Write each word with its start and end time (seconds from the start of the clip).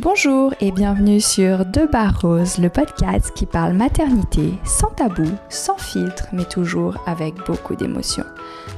Bonjour 0.00 0.54
et 0.60 0.70
bienvenue 0.70 1.20
sur 1.20 1.66
Deux 1.66 1.88
Barres 1.88 2.20
Roses, 2.20 2.58
le 2.58 2.68
podcast 2.68 3.32
qui 3.34 3.46
parle 3.46 3.72
maternité 3.72 4.52
sans 4.64 4.90
tabou, 4.90 5.28
sans 5.48 5.76
filtre, 5.76 6.28
mais 6.32 6.44
toujours 6.44 6.96
avec 7.04 7.34
beaucoup 7.48 7.74
d'émotion. 7.74 8.22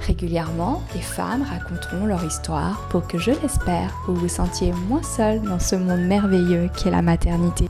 Régulièrement, 0.06 0.80
des 0.94 1.02
femmes 1.02 1.42
raconteront 1.42 2.06
leur 2.06 2.24
histoire 2.24 2.88
pour 2.88 3.06
que, 3.06 3.18
je 3.18 3.32
l'espère, 3.42 3.94
vous 4.06 4.14
vous 4.14 4.28
sentiez 4.28 4.72
moins 4.88 5.02
seul 5.02 5.42
dans 5.42 5.58
ce 5.58 5.76
monde 5.76 6.00
merveilleux 6.06 6.70
qu'est 6.74 6.90
la 6.90 7.02
maternité. 7.02 7.66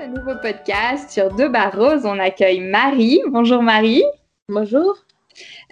Un 0.00 0.06
nouveau 0.06 0.38
podcast 0.40 1.10
sur 1.10 1.34
Deux 1.34 1.48
Barres 1.48 1.76
Roses, 1.76 2.04
on 2.06 2.20
accueille 2.20 2.60
Marie. 2.60 3.20
Bonjour 3.28 3.60
Marie. 3.60 4.04
Bonjour. 4.48 4.94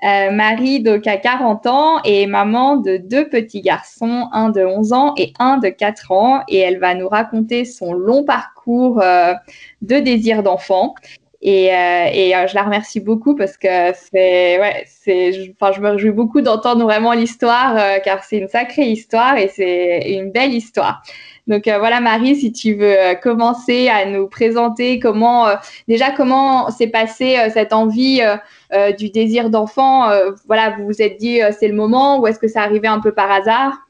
Euh, 0.05 0.33
Marie, 0.33 0.81
donc, 0.81 1.07
a 1.07 1.17
40 1.17 1.67
ans 1.67 2.01
et 2.05 2.27
maman 2.27 2.77
de 2.77 2.97
deux 2.97 3.29
petits 3.29 3.61
garçons, 3.61 4.29
un 4.33 4.51
de 4.51 4.65
11 4.65 4.93
ans 4.93 5.15
et 5.17 5.33
un 5.39 5.59
de 5.59 5.69
4 5.69 6.11
ans. 6.11 6.43
Et 6.49 6.59
elle 6.59 6.79
va 6.79 6.95
nous 6.95 7.09
raconter 7.09 7.65
son 7.65 7.93
long 7.93 8.25
parcours 8.25 9.01
euh, 9.01 9.35
de 9.81 9.97
désir 10.01 10.43
d'enfant. 10.43 10.95
Et, 11.41 11.73
euh, 11.73 12.47
je 12.47 12.55
la 12.55 12.63
remercie 12.63 13.01
beaucoup 13.01 13.35
parce 13.37 13.57
que 13.57 13.93
c'est, 13.95 14.61
ouais, 14.61 14.85
c'est, 14.87 15.53
enfin, 15.61 15.73
je 15.73 15.81
me 15.81 15.91
réjouis 15.91 16.13
beaucoup 16.13 16.41
d'entendre 16.41 16.85
vraiment 16.85 17.13
l'histoire 17.13 18.01
car 18.05 18.23
c'est 18.23 18.39
une 18.39 18.49
sacrée 18.49 18.87
histoire 18.87 19.37
et 19.37 19.49
c'est 19.49 20.13
une 20.13 20.31
belle 20.31 20.55
histoire. 20.55 21.03
Donc 21.49 21.65
voilà 21.65 22.01
Marie, 22.01 22.37
si 22.37 22.53
tu 22.53 22.75
veux 22.75 22.95
commencer 23.21 23.89
à 23.89 24.07
nous 24.07 24.29
présenter 24.29 25.01
comment 25.01 25.47
déjà 25.89 26.13
comment 26.13 26.71
s'est 26.71 26.87
passée 26.87 27.37
cette 27.53 27.73
envie 27.73 28.23
euh, 28.73 28.91
du 28.93 29.11
désir 29.11 29.51
d'enfant, 29.51 30.09
euh, 30.09 30.31
voilà, 30.47 30.71
vous 30.71 30.87
vous 30.87 31.03
êtes 31.03 31.19
dit 31.19 31.43
euh, 31.43 31.51
c'est 31.53 31.69
le 31.69 31.75
moment 31.75 32.19
ou 32.19 32.27
est-ce 32.27 32.39
que 32.39 32.49
ça 32.49 32.63
arrivait 32.63 32.89
un 32.89 33.01
peu 33.01 33.13
par 33.13 33.31
hasard? 33.31 33.87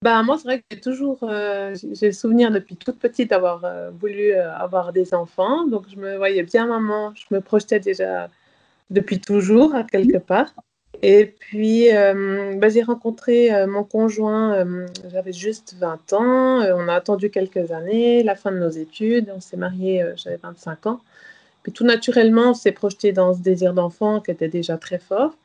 Bah, 0.00 0.22
moi, 0.22 0.36
c'est 0.38 0.44
vrai 0.44 0.58
que 0.58 0.64
j'ai 0.70 0.80
toujours, 0.80 1.18
j'ai 1.22 2.06
le 2.06 2.12
souvenir 2.12 2.50
depuis 2.50 2.76
toute 2.76 2.98
petite 2.98 3.30
d'avoir 3.30 3.64
voulu 3.98 4.34
avoir 4.34 4.92
des 4.92 5.14
enfants. 5.14 5.66
Donc, 5.66 5.86
je 5.88 5.96
me 5.96 6.18
voyais 6.18 6.42
bien 6.42 6.66
maman, 6.66 7.14
je 7.14 7.34
me 7.34 7.40
projetais 7.40 7.80
déjà 7.80 8.28
depuis 8.90 9.18
toujours, 9.18 9.74
quelque 9.90 10.18
part. 10.18 10.52
Et 11.06 11.26
puis, 11.26 11.88
bah, 11.90 12.68
j'ai 12.70 12.82
rencontré 12.82 13.50
mon 13.66 13.84
conjoint, 13.84 14.64
j'avais 15.10 15.34
juste 15.34 15.74
20 15.78 16.14
ans. 16.14 16.62
on 16.62 16.88
a 16.88 16.94
attendu 16.94 17.28
quelques 17.28 17.72
années, 17.72 18.22
la 18.22 18.34
fin 18.34 18.50
de 18.50 18.56
nos 18.58 18.70
études. 18.70 19.30
On 19.36 19.40
s'est 19.40 19.58
mariés, 19.58 20.02
j'avais 20.16 20.38
25 20.42 20.86
ans. 20.86 21.00
Puis 21.62 21.72
tout 21.72 21.84
naturellement, 21.84 22.50
on 22.50 22.54
s'est 22.54 22.72
projeté 22.72 23.12
dans 23.12 23.34
ce 23.34 23.40
désir 23.40 23.74
d'enfant 23.74 24.20
qui 24.20 24.30
était 24.30 24.48
déjà 24.48 24.78
très 24.78 24.98
fort. 24.98 25.36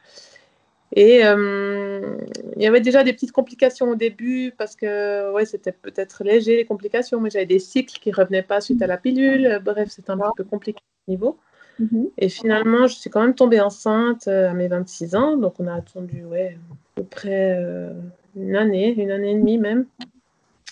Et 0.96 1.24
euh, 1.24 2.18
il 2.56 2.62
y 2.62 2.68
avait 2.68 2.82
déjà 2.82 3.04
des 3.04 3.14
petites 3.14 3.32
complications 3.32 3.90
au 3.90 3.96
début 3.96 4.54
parce 4.58 4.76
que 4.76 5.32
ouais, 5.34 5.46
c'était 5.46 5.72
peut-être 5.72 6.24
léger 6.24 6.56
les 6.56 6.66
complications, 6.66 7.20
mais 7.22 7.30
j'avais 7.30 7.46
des 7.46 7.60
cycles 7.60 8.00
qui 8.00 8.10
ne 8.10 8.16
revenaient 8.16 8.44
pas 8.44 8.60
suite 8.60 8.82
à 8.82 8.88
la 8.88 8.98
pilule. 8.98 9.62
Bref, 9.64 9.90
c'était 9.92 10.12
un 10.12 10.18
petit 10.18 10.32
peu 10.38 10.44
compliqué 10.46 10.80
à 10.80 11.06
ce 11.06 11.12
niveau. 11.12 11.38
Mm-hmm. 11.80 12.10
Et 12.18 12.30
finalement, 12.30 12.88
je 12.88 12.96
suis 12.96 13.10
quand 13.10 13.22
même 13.22 13.36
tombée 13.36 13.62
enceinte 13.62 14.28
euh, 14.28 14.50
à 14.50 14.54
mes 14.54 14.68
26 14.68 15.16
ans. 15.16 15.38
Donc 15.38 15.60
on 15.60 15.68
a 15.68 15.74
attendu 15.74 16.26
ouais, 16.26 16.58
à 16.58 17.02
peu 17.02 17.04
près 17.04 17.56
euh, 17.58 17.94
une 18.36 18.56
année, 18.56 18.94
une 19.02 19.12
année 19.12 19.32
et 19.32 19.36
demie 19.36 19.58
même. 19.58 19.86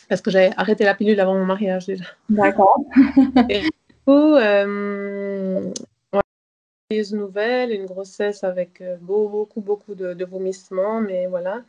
Parce 0.09 0.21
que 0.21 0.31
j'avais 0.31 0.51
arrêté 0.57 0.85
la 0.85 0.95
pilule 0.95 1.19
avant 1.19 1.33
mon 1.33 1.45
mariage 1.45 1.85
déjà. 1.85 2.05
D'accord. 2.29 2.79
euh, 4.09 5.71
une 6.89 7.17
nouvelle, 7.17 7.71
une 7.71 7.85
grossesse 7.85 8.45
avec 8.45 8.79
euh, 8.79 8.95
beaucoup, 9.01 9.59
beaucoup 9.59 9.93
de, 9.93 10.23
vomissements, 10.23 11.01
mais 11.01 11.27
voilà. 11.27 11.61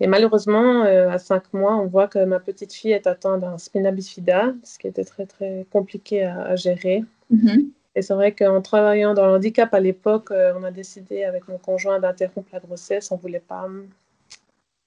Et 0.00 0.06
malheureusement, 0.06 0.84
euh, 0.84 1.10
à 1.10 1.18
cinq 1.18 1.52
mois, 1.52 1.76
on 1.76 1.86
voit 1.86 2.08
que 2.08 2.24
ma 2.24 2.40
petite 2.40 2.72
fille 2.72 2.92
est 2.92 3.06
atteinte 3.06 3.40
d'un 3.40 3.58
spina 3.58 3.90
bifida, 3.90 4.54
ce 4.62 4.78
qui 4.78 4.86
était 4.86 5.04
très, 5.04 5.26
très 5.26 5.66
compliqué 5.70 6.24
à, 6.24 6.56
gérer. 6.56 7.04
Mm-hmm. 7.32 7.66
Et 7.96 8.02
c'est 8.02 8.14
vrai 8.14 8.32
qu'en 8.32 8.60
travaillant 8.60 9.14
dans 9.14 9.26
l'handicap 9.26 9.72
à 9.74 9.80
l'époque, 9.80 10.30
euh, 10.30 10.52
on 10.56 10.62
a 10.62 10.70
décidé 10.70 11.24
avec 11.24 11.48
mon 11.48 11.56
conjoint 11.56 11.98
d'interrompre 11.98 12.50
la 12.52 12.60
grossesse. 12.60 13.10
On 13.10 13.16
voulait 13.16 13.40
pas. 13.40 13.66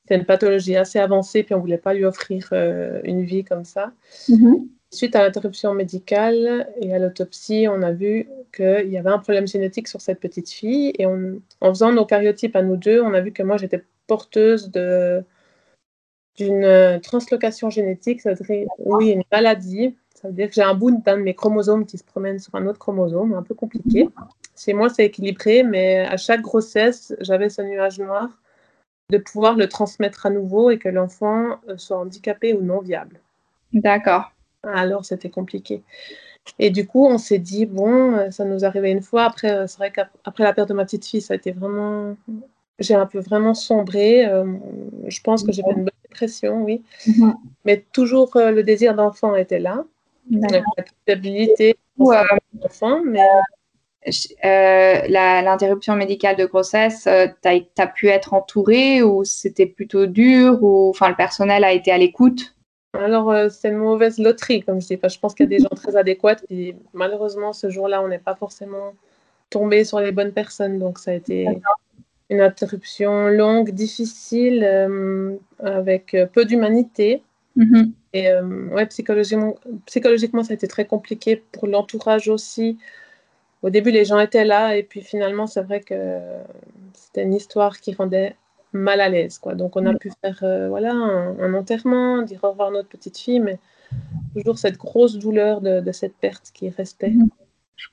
C'est 0.07 0.15
une 0.15 0.25
pathologie 0.25 0.75
assez 0.75 0.99
avancée, 0.99 1.43
puis 1.43 1.55
on 1.55 1.59
voulait 1.59 1.77
pas 1.77 1.93
lui 1.93 2.05
offrir 2.05 2.49
une 3.03 3.25
vie 3.25 3.43
comme 3.43 3.65
ça. 3.65 3.91
Mm-hmm. 4.27 4.67
Suite 4.91 5.15
à 5.15 5.23
l'interruption 5.23 5.73
médicale 5.73 6.67
et 6.81 6.93
à 6.93 6.99
l'autopsie, 6.99 7.67
on 7.69 7.81
a 7.83 7.91
vu 7.91 8.27
qu'il 8.55 8.89
y 8.89 8.97
avait 8.97 9.11
un 9.11 9.19
problème 9.19 9.47
génétique 9.47 9.87
sur 9.87 10.01
cette 10.01 10.19
petite 10.19 10.49
fille. 10.49 10.93
Et 10.97 11.05
en 11.05 11.39
faisant 11.61 11.91
nos 11.91 12.05
cariotypes 12.05 12.55
à 12.55 12.63
nous 12.63 12.77
deux, 12.77 13.01
on 13.01 13.13
a 13.13 13.21
vu 13.21 13.31
que 13.31 13.43
moi, 13.43 13.57
j'étais 13.57 13.83
porteuse 14.07 14.71
d'une 14.71 15.23
translocation 17.01 17.69
génétique, 17.69 18.21
ça 18.21 18.33
veut 18.33 18.45
dire 18.45 18.67
oui, 18.79 19.09
une 19.09 19.23
maladie. 19.31 19.95
Ça 20.21 20.27
veut 20.27 20.33
dire 20.33 20.47
que 20.47 20.53
j'ai 20.53 20.61
un 20.61 20.73
bout 20.73 20.91
d'un 20.91 21.17
de 21.17 21.23
mes 21.23 21.33
chromosomes 21.33 21.85
qui 21.85 21.97
se 21.97 22.03
promène 22.03 22.39
sur 22.39 22.53
un 22.55 22.67
autre 22.67 22.79
chromosome, 22.79 23.33
un 23.33 23.43
peu 23.43 23.55
compliqué. 23.55 24.09
Chez 24.57 24.73
moi, 24.73 24.89
c'est 24.89 25.05
équilibré, 25.05 25.63
mais 25.63 25.99
à 25.99 26.17
chaque 26.17 26.41
grossesse, 26.41 27.15
j'avais 27.21 27.49
ce 27.49 27.61
nuage 27.61 27.99
noir 27.99 28.29
de 29.09 29.17
pouvoir 29.17 29.55
le 29.55 29.67
transmettre 29.69 30.25
à 30.25 30.29
nouveau 30.29 30.71
et 30.71 30.77
que 30.77 30.89
l'enfant 30.89 31.59
soit 31.77 31.97
handicapé 31.97 32.53
ou 32.53 32.61
non 32.61 32.79
viable. 32.79 33.21
D'accord. 33.73 34.31
Alors, 34.63 35.05
c'était 35.05 35.29
compliqué. 35.29 35.83
Et 36.57 36.69
du 36.69 36.87
coup, 36.87 37.05
on 37.05 37.17
s'est 37.17 37.39
dit, 37.39 37.65
bon, 37.65 38.13
euh, 38.13 38.31
ça 38.31 38.45
nous 38.45 38.65
arrivait 38.65 38.91
une 38.91 39.01
fois. 39.01 39.23
Après, 39.23 39.51
euh, 39.51 39.67
c'est 39.67 39.77
vrai 39.77 39.91
qu'après 39.91 40.43
la 40.43 40.53
perte 40.53 40.69
de 40.69 40.73
ma 40.73 40.85
petite 40.85 41.05
fille, 41.05 41.21
ça 41.21 41.33
a 41.33 41.37
été 41.37 41.51
vraiment. 41.51 42.15
J'ai 42.79 42.95
un 42.95 43.05
peu 43.05 43.19
vraiment 43.19 43.53
sombré. 43.53 44.25
Euh, 44.25 44.45
je 45.07 45.21
pense 45.21 45.43
que 45.43 45.51
j'ai 45.51 45.61
fait 45.61 45.71
une 45.71 45.83
bonne 45.83 46.01
dépression, 46.03 46.63
oui. 46.63 46.81
Mhm. 47.05 47.35
Mais 47.65 47.85
toujours, 47.91 48.31
le 48.35 48.61
désir 48.63 48.95
d'enfant 48.95 49.35
était 49.35 49.59
là. 49.59 49.83
La 50.29 50.83
culpabilité 50.83 51.77
d'enfant, 51.97 53.01
mais. 53.05 53.25
L'interruption 54.43 55.95
médicale 55.95 56.37
de 56.37 56.45
grossesse, 56.45 57.03
tu 57.03 57.49
as, 57.77 57.87
pu 57.87 58.07
être 58.07 58.33
entourée 58.33 59.03
ou 59.03 59.25
c'était 59.25 59.65
plutôt 59.65 60.05
dur 60.05 60.63
ou 60.63 60.89
enfin 60.89 61.09
le 61.09 61.15
personnel 61.15 61.63
a 61.63 61.73
été 61.73 61.91
à 61.91 61.97
l'écoute? 61.97 62.55
Alors, 62.93 63.31
euh, 63.31 63.49
c'est 63.49 63.69
une 63.69 63.77
mauvaise 63.77 64.17
loterie, 64.17 64.63
comme 64.63 64.81
je 64.81 64.87
dis. 64.87 64.99
je 65.01 65.19
pense 65.19 65.35
qu'il 65.35 65.43
y 65.43 65.55
a 65.55 65.57
des 65.57 65.63
gens 65.63 65.75
très 65.75 65.95
adéquats. 65.95 66.41
Et 66.49 66.75
malheureusement, 66.93 67.53
ce 67.53 67.69
jour-là, 67.69 68.01
on 68.01 68.07
n'est 68.07 68.19
pas 68.19 68.35
forcément 68.35 68.93
tombé 69.49 69.83
sur 69.83 69.99
les 69.99 70.11
bonnes 70.11 70.31
personnes. 70.31 70.79
Donc, 70.79 70.97
ça 70.97 71.11
a 71.11 71.13
été 71.13 71.47
une 72.29 72.41
interruption 72.41 73.27
longue, 73.27 73.71
difficile, 73.71 74.63
euh, 74.63 75.35
avec 75.59 76.15
euh, 76.15 76.25
peu 76.25 76.45
d'humanité. 76.45 77.21
Mm-hmm. 77.57 77.91
Et 78.13 78.33
ouais, 78.33 78.85
psychologiquement, 78.87 79.55
psychologiquement, 79.85 80.43
ça 80.43 80.53
a 80.53 80.55
été 80.55 80.67
très 80.67 80.85
compliqué 80.85 81.43
pour 81.51 81.67
l'entourage 81.67 82.27
aussi. 82.27 82.77
Au 83.61 83.69
début, 83.69 83.91
les 83.91 84.05
gens 84.05 84.19
étaient 84.19 84.45
là. 84.45 84.75
Et 84.77 84.83
puis, 84.83 85.01
finalement, 85.01 85.45
c'est 85.45 85.61
vrai 85.61 85.81
que 85.81 86.19
c'était 86.93 87.23
une 87.23 87.33
histoire 87.33 87.79
qui 87.79 87.93
rendait 87.93 88.35
mal 88.73 89.01
à 89.01 89.09
l'aise. 89.09 89.37
Quoi. 89.37 89.55
Donc 89.55 89.75
on 89.75 89.85
a 89.85 89.93
pu 89.93 90.11
faire 90.21 90.39
euh, 90.43 90.69
voilà, 90.69 90.93
un, 90.93 91.53
enterrement, 91.53 92.21
dire 92.21 92.39
au 92.43 92.51
revoir 92.51 92.69
à 92.69 92.71
notre 92.71 92.89
petite 92.89 93.17
fille, 93.17 93.39
mais 93.39 93.59
toujours 94.35 94.57
cette 94.57 94.77
grosse 94.77 95.17
douleur 95.17 95.61
de, 95.61 95.91
cette 95.91 96.15
perte 96.15 96.51
qui 96.53 96.69
restait. 96.69 97.13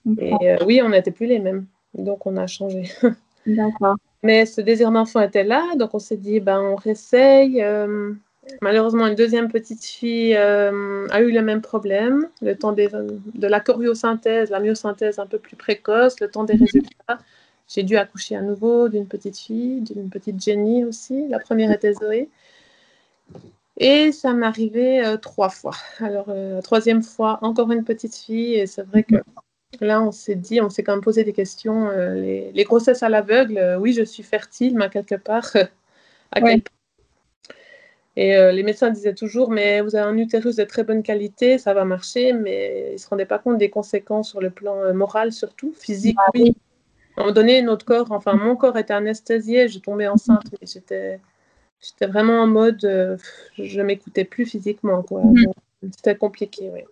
Mhm. 0.04 0.16
Et 0.18 0.34
euh, 0.42 0.56
oui, 0.66 0.82
on 0.82 0.90
n'était 0.90 1.10
plus 1.10 1.26
les 1.26 1.38
mêmes. 1.38 1.66
Donc 1.94 2.26
on 2.26 2.36
a 2.36 2.46
changé. 2.46 2.90
D'accord. 3.46 3.96
Mais 4.22 4.44
ce 4.44 4.60
désir 4.60 4.90
d'enfant 4.90 5.20
était 5.20 5.44
là, 5.44 5.76
donc 5.76 5.94
on 5.94 5.98
s'est 5.98 6.16
dit, 6.16 6.40
ben, 6.40 6.60
on 6.60 6.74
réessaye. 6.74 7.62
Euh, 7.62 8.12
malheureusement, 8.60 9.06
une 9.06 9.14
deuxième 9.14 9.50
petite 9.50 9.84
fille 9.84 10.34
a 10.34 10.70
eu 11.20 11.30
le 11.30 11.42
même 11.42 11.62
problème. 11.62 12.28
Le 12.42 12.54
temps 12.56 12.72
de 12.72 13.46
la 13.46 13.60
choriosynthèse, 13.60 14.50
la 14.50 14.60
myosynthèse 14.60 15.18
un 15.18 15.26
peu 15.26 15.38
plus 15.38 15.56
précoce, 15.56 16.20
le 16.20 16.28
temps 16.28 16.44
des 16.44 16.54
mhm. 16.54 16.60
résultats. 16.60 17.18
J'ai 17.68 17.82
dû 17.82 17.96
accoucher 17.96 18.36
à 18.36 18.42
nouveau 18.42 18.88
d'une 18.88 19.06
petite 19.06 19.38
fille, 19.38 19.80
d'une 19.80 20.08
petite 20.08 20.42
Jenny 20.42 20.84
aussi. 20.84 21.26
La 21.28 21.38
première 21.38 21.72
était 21.72 21.92
Zoé. 21.94 22.28
Et 23.78 24.12
ça 24.12 24.32
m'est 24.32 24.46
arrivé 24.46 25.04
euh, 25.04 25.16
trois 25.16 25.50
fois. 25.50 25.74
Alors, 25.98 26.26
euh, 26.28 26.54
la 26.54 26.62
troisième 26.62 27.02
fois, 27.02 27.38
encore 27.42 27.70
une 27.72 27.84
petite 27.84 28.14
fille. 28.14 28.54
Et 28.54 28.66
c'est 28.66 28.82
vrai 28.82 29.02
que 29.02 29.16
là, 29.80 30.00
on 30.00 30.12
s'est 30.12 30.36
dit, 30.36 30.60
on 30.60 30.70
s'est 30.70 30.82
quand 30.82 30.92
même 30.92 31.02
posé 31.02 31.24
des 31.24 31.32
questions. 31.32 31.88
Euh, 31.90 32.50
les, 32.54 32.64
grossesses 32.64 33.02
à 33.02 33.08
l'aveugle, 33.08 33.76
oui, 33.80 33.92
je 33.92 34.02
suis 34.02 34.22
fertile, 34.22 34.76
mais 34.76 34.88
quelque 34.88 35.16
part, 35.16 35.50
à 36.32 36.40
Et 38.18 38.32
les 38.52 38.62
médecins 38.62 38.90
disaient 38.90 39.14
toujours, 39.14 39.50
mais 39.50 39.82
vous 39.82 39.94
avez 39.94 40.08
un 40.08 40.16
utérus 40.16 40.56
de 40.56 40.64
très 40.64 40.84
bonne 40.84 41.02
qualité, 41.02 41.58
ça 41.58 41.74
va 41.74 41.84
marcher, 41.84 42.32
mais 42.32 42.86
ils 42.88 42.92
ne 42.94 42.98
se 42.98 43.06
rendaient 43.08 43.26
pas 43.26 43.38
compte 43.38 43.58
des 43.58 43.68
conséquences 43.68 44.30
sur 44.30 44.40
le 44.40 44.48
plan 44.48 44.94
moral, 44.94 45.32
surtout 45.32 45.74
physique. 45.78 46.16
Ah 46.18 46.30
oui. 46.34 46.56
À 47.16 47.20
un 47.20 47.24
moment 47.24 47.34
donné, 47.34 47.60
notre 47.60 47.84
corps, 47.84 48.12
enfin 48.12 48.34
mon 48.34 48.56
corps 48.56 48.76
était 48.78 48.94
anesthésié, 48.94 49.68
je 49.68 49.78
tombais 49.78 50.06
enceinte, 50.06 50.44
mais 50.52 50.66
j'étais, 50.66 51.20
j'étais 51.80 52.06
vraiment 52.06 52.42
en 52.42 52.46
mode, 52.46 52.84
euh, 52.84 53.16
je 53.58 53.80
m'écoutais 53.82 54.24
plus 54.24 54.46
physiquement, 54.46 55.02
quoi. 55.02 55.22
Mm. 55.22 55.52
C'était 55.94 56.16
compliqué, 56.16 56.70
oui. 56.72 56.84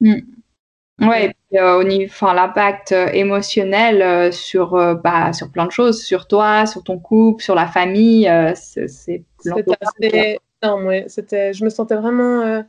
Mm. 0.00 1.06
Ouais, 1.06 1.32
au 1.60 1.84
niveau, 1.84 2.10
enfin, 2.10 2.34
l'impact 2.34 2.92
émotionnel 2.92 4.32
sur, 4.32 4.72
bah, 5.02 5.32
sur 5.32 5.50
plein 5.50 5.66
de 5.66 5.72
choses, 5.72 6.02
sur 6.02 6.26
toi, 6.26 6.66
sur 6.66 6.82
ton 6.82 6.98
couple, 6.98 7.42
sur 7.42 7.54
la 7.54 7.66
famille, 7.66 8.28
c'est. 8.54 8.88
C'était 8.88 10.38
non, 10.62 10.86
ouais, 10.86 11.04
c'était, 11.08 11.52
je 11.52 11.64
me 11.64 11.70
sentais 11.70 11.96
vraiment 11.96 12.64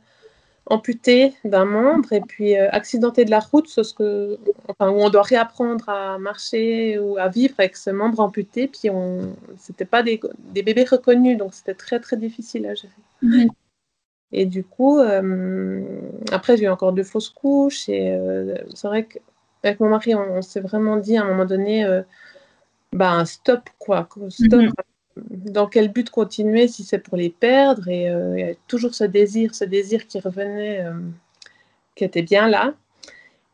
amputé 0.70 1.34
d'un 1.44 1.64
membre 1.64 2.12
et 2.12 2.20
puis 2.20 2.56
euh, 2.56 2.68
accidenté 2.70 3.24
de 3.24 3.30
la 3.30 3.40
route, 3.40 3.68
ce 3.68 3.92
que, 3.92 4.38
enfin, 4.68 4.90
où 4.90 5.00
on 5.00 5.10
doit 5.10 5.22
réapprendre 5.22 5.88
à 5.88 6.18
marcher 6.18 6.98
ou 6.98 7.18
à 7.18 7.28
vivre 7.28 7.54
avec 7.58 7.76
ce 7.76 7.90
membre 7.90 8.20
amputé. 8.20 8.68
Puis 8.68 8.88
on, 8.88 9.34
c'était 9.58 9.84
pas 9.84 10.02
des, 10.02 10.20
des, 10.38 10.62
bébés 10.62 10.84
reconnus, 10.84 11.36
donc 11.36 11.54
c'était 11.54 11.74
très 11.74 11.98
très 12.00 12.16
difficile 12.16 12.66
à 12.66 12.74
gérer. 12.74 13.48
Et 14.32 14.46
du 14.46 14.62
coup, 14.62 15.00
euh, 15.00 15.82
après 16.30 16.56
j'ai 16.56 16.64
eu 16.64 16.68
encore 16.68 16.92
deux 16.92 17.02
fausses 17.02 17.30
couches 17.30 17.88
et 17.88 18.12
euh, 18.12 18.54
c'est 18.72 18.86
vrai 18.86 19.04
qu'avec 19.04 19.80
mon 19.80 19.88
mari, 19.88 20.14
on, 20.14 20.40
s'est 20.40 20.60
vraiment 20.60 20.96
dit 20.96 21.16
à 21.16 21.24
un 21.24 21.28
moment 21.28 21.46
donné, 21.46 21.84
ben 22.92 23.24
stop 23.24 23.68
quoi, 23.78 24.08
stop. 24.28 24.60
Mhm 24.60 24.72
dans 25.16 25.66
quel 25.66 25.88
but 25.88 26.10
continuer 26.10 26.68
si 26.68 26.84
c'est 26.84 26.98
pour 26.98 27.16
les 27.16 27.30
perdre 27.30 27.88
Et 27.88 28.08
euh, 28.08 28.38
il 28.38 28.46
y 28.46 28.50
a 28.50 28.54
toujours 28.68 28.94
ce 28.94 29.04
désir, 29.04 29.54
ce 29.54 29.64
désir 29.64 30.06
qui 30.06 30.20
revenait, 30.20 30.84
euh, 30.84 30.92
qui 31.94 32.04
était 32.04 32.22
bien 32.22 32.48
là. 32.48 32.74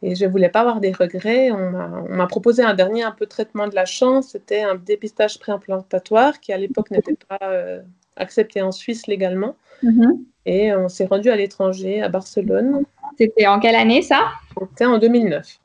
Et 0.03 0.15
je 0.15 0.27
ne 0.27 0.31
voulais 0.31 0.51
pas 0.51 0.61
avoir 0.61 0.81
des 0.81 0.93
regrets. 0.93 1.51
On 1.51 2.09
m'a 2.09 2.27
proposé 2.27 2.63
un 2.63 2.75
dernier 2.75 3.03
un 3.03 3.13
peu 3.13 3.27
traitement 3.27 3.67
de 3.67 3.75
la 3.75 3.87
chance. 3.87 4.29
C'était 4.29 4.61
un 4.61 4.75
dépistage 4.75 5.39
préimplantatoire 5.39 6.39
qui, 6.39 6.53
à 6.53 6.59
l'époque, 6.59 6.91
n'était 6.91 7.17
pas 7.29 7.39
euh, 7.43 7.81
accepté 8.17 8.61
en 8.61 8.73
Suisse 8.73 9.07
légalement. 9.07 9.57
Mm-hmm. 9.83 10.19
Et 10.45 10.75
on 10.75 10.89
s'est 10.89 11.07
rendu 11.07 11.31
à 11.31 11.37
l'étranger, 11.37 12.03
à 12.03 12.09
Barcelone. 12.11 12.85
C'était 13.19 13.47
en 13.47 13.59
quelle 13.59 13.75
année 13.75 14.03
ça? 14.03 14.21
C'était 14.61 14.85
en 14.85 14.99
2009. 14.99 15.59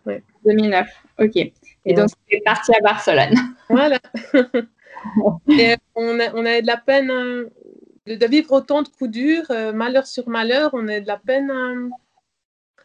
2009, 0.45 0.87
ok. 1.19 1.35
Et, 1.85 1.93
donc, 1.93 2.09
es 2.29 2.41
parti 2.41 2.71
à 2.73 2.81
Barcelone. 2.81 3.35
Voilà. 3.69 3.99
Et 5.49 5.75
on, 5.95 6.19
a, 6.19 6.33
on 6.33 6.45
a 6.45 6.61
de 6.61 6.67
la 6.67 6.77
peine 6.77 7.09
hein, 7.09 7.43
de, 8.07 8.25
vivre 8.25 8.51
autant 8.51 8.81
de 8.81 8.87
coups 8.87 9.11
durs, 9.11 9.45
euh, 9.51 9.73
malheur 9.73 10.07
sur 10.07 10.27
malheur, 10.29 10.71
on 10.73 10.87
a 10.87 10.99
de 10.99 11.07
la 11.07 11.17
peine 11.17 11.51
hein, 11.51 11.89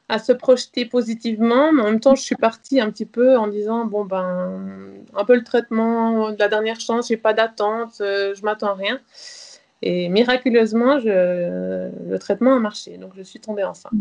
à 0.08 0.18
se 0.18 0.32
projeter 0.32 0.84
positivement. 0.84 1.72
Mais 1.72 1.82
en 1.82 1.86
même 1.86 2.00
temps, 2.00 2.14
je 2.14 2.22
suis 2.22 2.36
partie 2.36 2.80
un 2.80 2.90
petit 2.90 3.06
peu 3.06 3.36
en 3.36 3.48
disant 3.48 3.84
bon, 3.84 4.04
ben, 4.04 4.94
un 5.14 5.24
peu 5.24 5.34
le 5.34 5.44
traitement 5.44 6.30
de 6.32 6.38
la 6.38 6.48
dernière 6.48 6.80
chance, 6.80 7.08
j'ai 7.08 7.16
pas 7.16 7.32
d'attente, 7.32 8.00
euh, 8.00 8.34
je 8.34 8.42
m'attends 8.42 8.69
à 8.69 8.74
rien. 8.74 9.00
Et 9.82 10.08
miraculeusement, 10.08 10.98
je, 11.00 11.90
le 12.08 12.19
traitement 12.19 12.54
a 12.56 12.58
marché, 12.58 12.96
donc 12.96 13.12
je 13.14 13.22
suis 13.22 13.40
tombée 13.40 13.62
enceinte. 13.62 13.92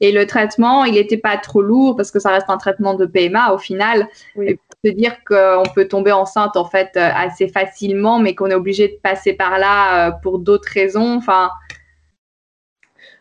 Et 0.00 0.12
le 0.12 0.26
traitement, 0.26 0.84
il 0.84 0.94
n'était 0.94 1.16
pas 1.16 1.36
trop 1.38 1.62
lourd 1.62 1.94
parce 1.94 2.10
que 2.10 2.18
ça 2.18 2.30
reste 2.30 2.50
un 2.50 2.58
traitement 2.58 2.94
de 2.94 3.06
PMA 3.06 3.52
au 3.52 3.58
final. 3.58 4.08
Oui. 4.34 4.58
Se 4.84 4.90
dire 4.90 5.16
qu'on 5.24 5.64
peut 5.74 5.88
tomber 5.88 6.12
enceinte 6.12 6.56
en 6.56 6.64
fait 6.64 6.90
euh, 6.96 7.10
assez 7.14 7.48
facilement, 7.48 8.18
mais 8.18 8.34
qu'on 8.34 8.46
est 8.46 8.54
obligé 8.54 8.88
de 8.88 8.98
passer 9.02 9.32
par 9.32 9.58
là 9.58 10.08
euh, 10.08 10.12
pour 10.22 10.38
d'autres 10.38 10.70
raisons. 10.72 11.16
Enfin. 11.16 11.50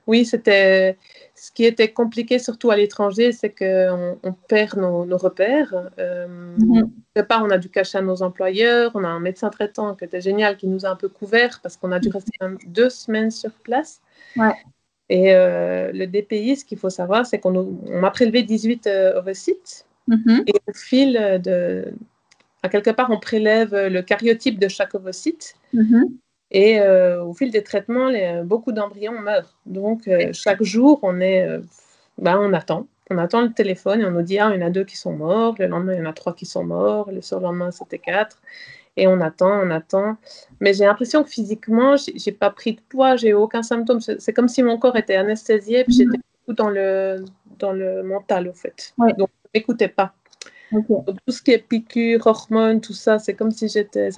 Oui, 0.05 0.25
c'était 0.25 0.97
ce 1.35 1.51
qui 1.51 1.65
était 1.65 1.91
compliqué, 1.91 2.39
surtout 2.39 2.71
à 2.71 2.77
l'étranger, 2.77 3.31
c'est 3.31 3.49
qu'on 3.49 4.17
on 4.23 4.33
perd 4.33 4.77
nos, 4.77 5.17
repères. 5.17 5.91
Euh, 5.99 6.27
mm 6.27 6.89
part, 7.27 7.43
on 7.43 7.49
a 7.49 7.57
dû 7.57 7.69
cacher 7.69 7.97
à 7.97 8.01
nos 8.01 8.21
employeurs. 8.21 8.91
On 8.93 9.03
a 9.03 9.07
un 9.07 9.19
médecin 9.19 9.49
traitant 9.49 9.95
qui 9.95 10.05
était 10.05 10.21
génial, 10.21 10.55
qui 10.55 10.67
nous 10.67 10.85
a 10.85 10.89
un 10.89 10.95
peu 10.95 11.09
couverts 11.09 11.59
parce 11.63 11.75
qu'on 11.75 11.91
a 11.91 11.99
dû 11.99 12.09
rester 12.09 12.31
deux 12.67 12.89
semaines 12.89 13.31
sur 13.31 13.51
place. 13.51 14.01
Et 15.09 15.33
euh, 15.33 15.91
le 15.93 16.05
DPI, 16.05 16.57
ce 16.57 16.65
qu'il 16.65 16.77
faut 16.77 16.89
savoir, 16.89 17.25
c'est 17.25 17.39
qu'on 17.39 17.77
m'a 17.87 18.11
prélevé 18.11 18.43
18 18.43 18.87
euh, 18.87 19.21
Mm-hmm. 20.07 20.43
Et 20.47 20.53
au 20.67 20.73
fil 20.73 21.41
de. 21.43 21.93
À 22.63 22.69
quelque 22.69 22.89
part, 22.89 23.11
on 23.11 23.19
prélève 23.19 23.73
le 23.73 24.01
cariotype 24.01 24.59
de 24.59 24.67
chaque 24.67 24.95
ovocyte. 24.95 25.55
Mm-hmm. 25.73 26.03
Et 26.51 26.79
euh, 26.79 27.23
au 27.23 27.33
fil 27.33 27.51
des 27.51 27.63
traitements, 27.63 28.09
beaucoup 28.43 28.71
d'embryons 28.71 29.19
meurent. 29.19 29.57
Donc, 29.65 30.07
euh, 30.07 30.31
chaque 30.33 30.63
jour, 30.63 30.99
on, 31.03 31.19
est, 31.19 31.45
euh, 31.45 31.59
ben, 32.17 32.37
on 32.39 32.53
attend. 32.53 32.87
On 33.09 33.17
attend 33.17 33.41
le 33.41 33.51
téléphone 33.53 34.01
et 34.01 34.05
on 34.05 34.11
nous 34.11 34.21
dit 34.21 34.39
Ah, 34.39 34.51
il 34.53 34.59
y 34.59 34.63
en 34.63 34.67
a 34.67 34.69
deux 34.69 34.83
qui 34.83 34.97
sont 34.97 35.13
morts. 35.13 35.55
Le 35.59 35.67
lendemain, 35.67 35.93
il 35.93 35.99
y 35.99 36.01
en 36.01 36.09
a 36.09 36.13
trois 36.13 36.33
qui 36.33 36.45
sont 36.45 36.63
morts. 36.63 37.11
Le 37.11 37.21
surlendemain, 37.21 37.71
c'était 37.71 37.99
quatre. 37.99 38.41
Et 38.95 39.07
on 39.07 39.21
attend, 39.21 39.61
on 39.61 39.69
attend. 39.71 40.17
Mais 40.59 40.73
j'ai 40.73 40.85
l'impression 40.85 41.23
que 41.23 41.29
physiquement, 41.29 41.95
j'ai 41.97 42.31
pas 42.31 42.49
pris 42.49 42.73
de 42.73 42.81
poids, 42.89 43.15
j'ai 43.15 43.33
aucun 43.33 43.61
symptôme. 43.61 43.99
C'est 44.01 44.33
comme 44.33 44.47
si 44.47 44.63
mon 44.63 44.77
corps 44.79 44.97
était 44.97 45.15
anesthésié, 45.15 45.83
puis 45.83 45.93
j'étais 45.93 46.17
beaucoup 46.17 46.55
dans 46.55 46.69
le, 46.69 47.23
dans 47.59 47.71
le 47.71 48.01
mental, 48.03 48.47
au 48.47 48.53
fait. 48.53 48.93
Donc, 49.17 49.29
m'écoutais 49.53 49.87
pas. 49.87 50.13
Tout 50.71 51.31
ce 51.31 51.41
qui 51.41 51.51
est 51.51 51.59
piqûres, 51.59 52.27
hormones, 52.27 52.81
tout 52.81 52.93
ça, 52.93 53.19
c'est 53.19 53.33
comme 53.33 53.51
si 53.51 53.69
j'étais 53.69 54.11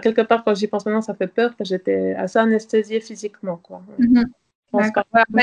quelque 0.00 0.22
part, 0.22 0.44
quand 0.44 0.54
j'y 0.54 0.66
pense 0.66 0.84
maintenant, 0.86 1.02
ça 1.02 1.14
fait 1.14 1.26
peur 1.26 1.56
que 1.56 1.64
j'étais 1.64 2.14
assez 2.14 2.38
anesthésiée 2.38 3.00
physiquement. 3.00 3.56
Quoi. 3.56 3.82
Mm 3.98 4.24
En 4.72 4.82
fait, 4.82 4.92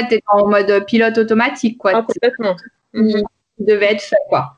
tu 0.10 0.20
en 0.28 0.48
mode 0.48 0.86
pilote 0.86 1.18
automatique. 1.18 1.78
Quoi. 1.78 1.92
Ah, 1.96 2.02
complètement. 2.04 2.56
Mhm. 2.94 3.24
devait 3.60 3.94
être 3.94 4.02
fait. 4.02 4.16
quoi. 4.30 4.58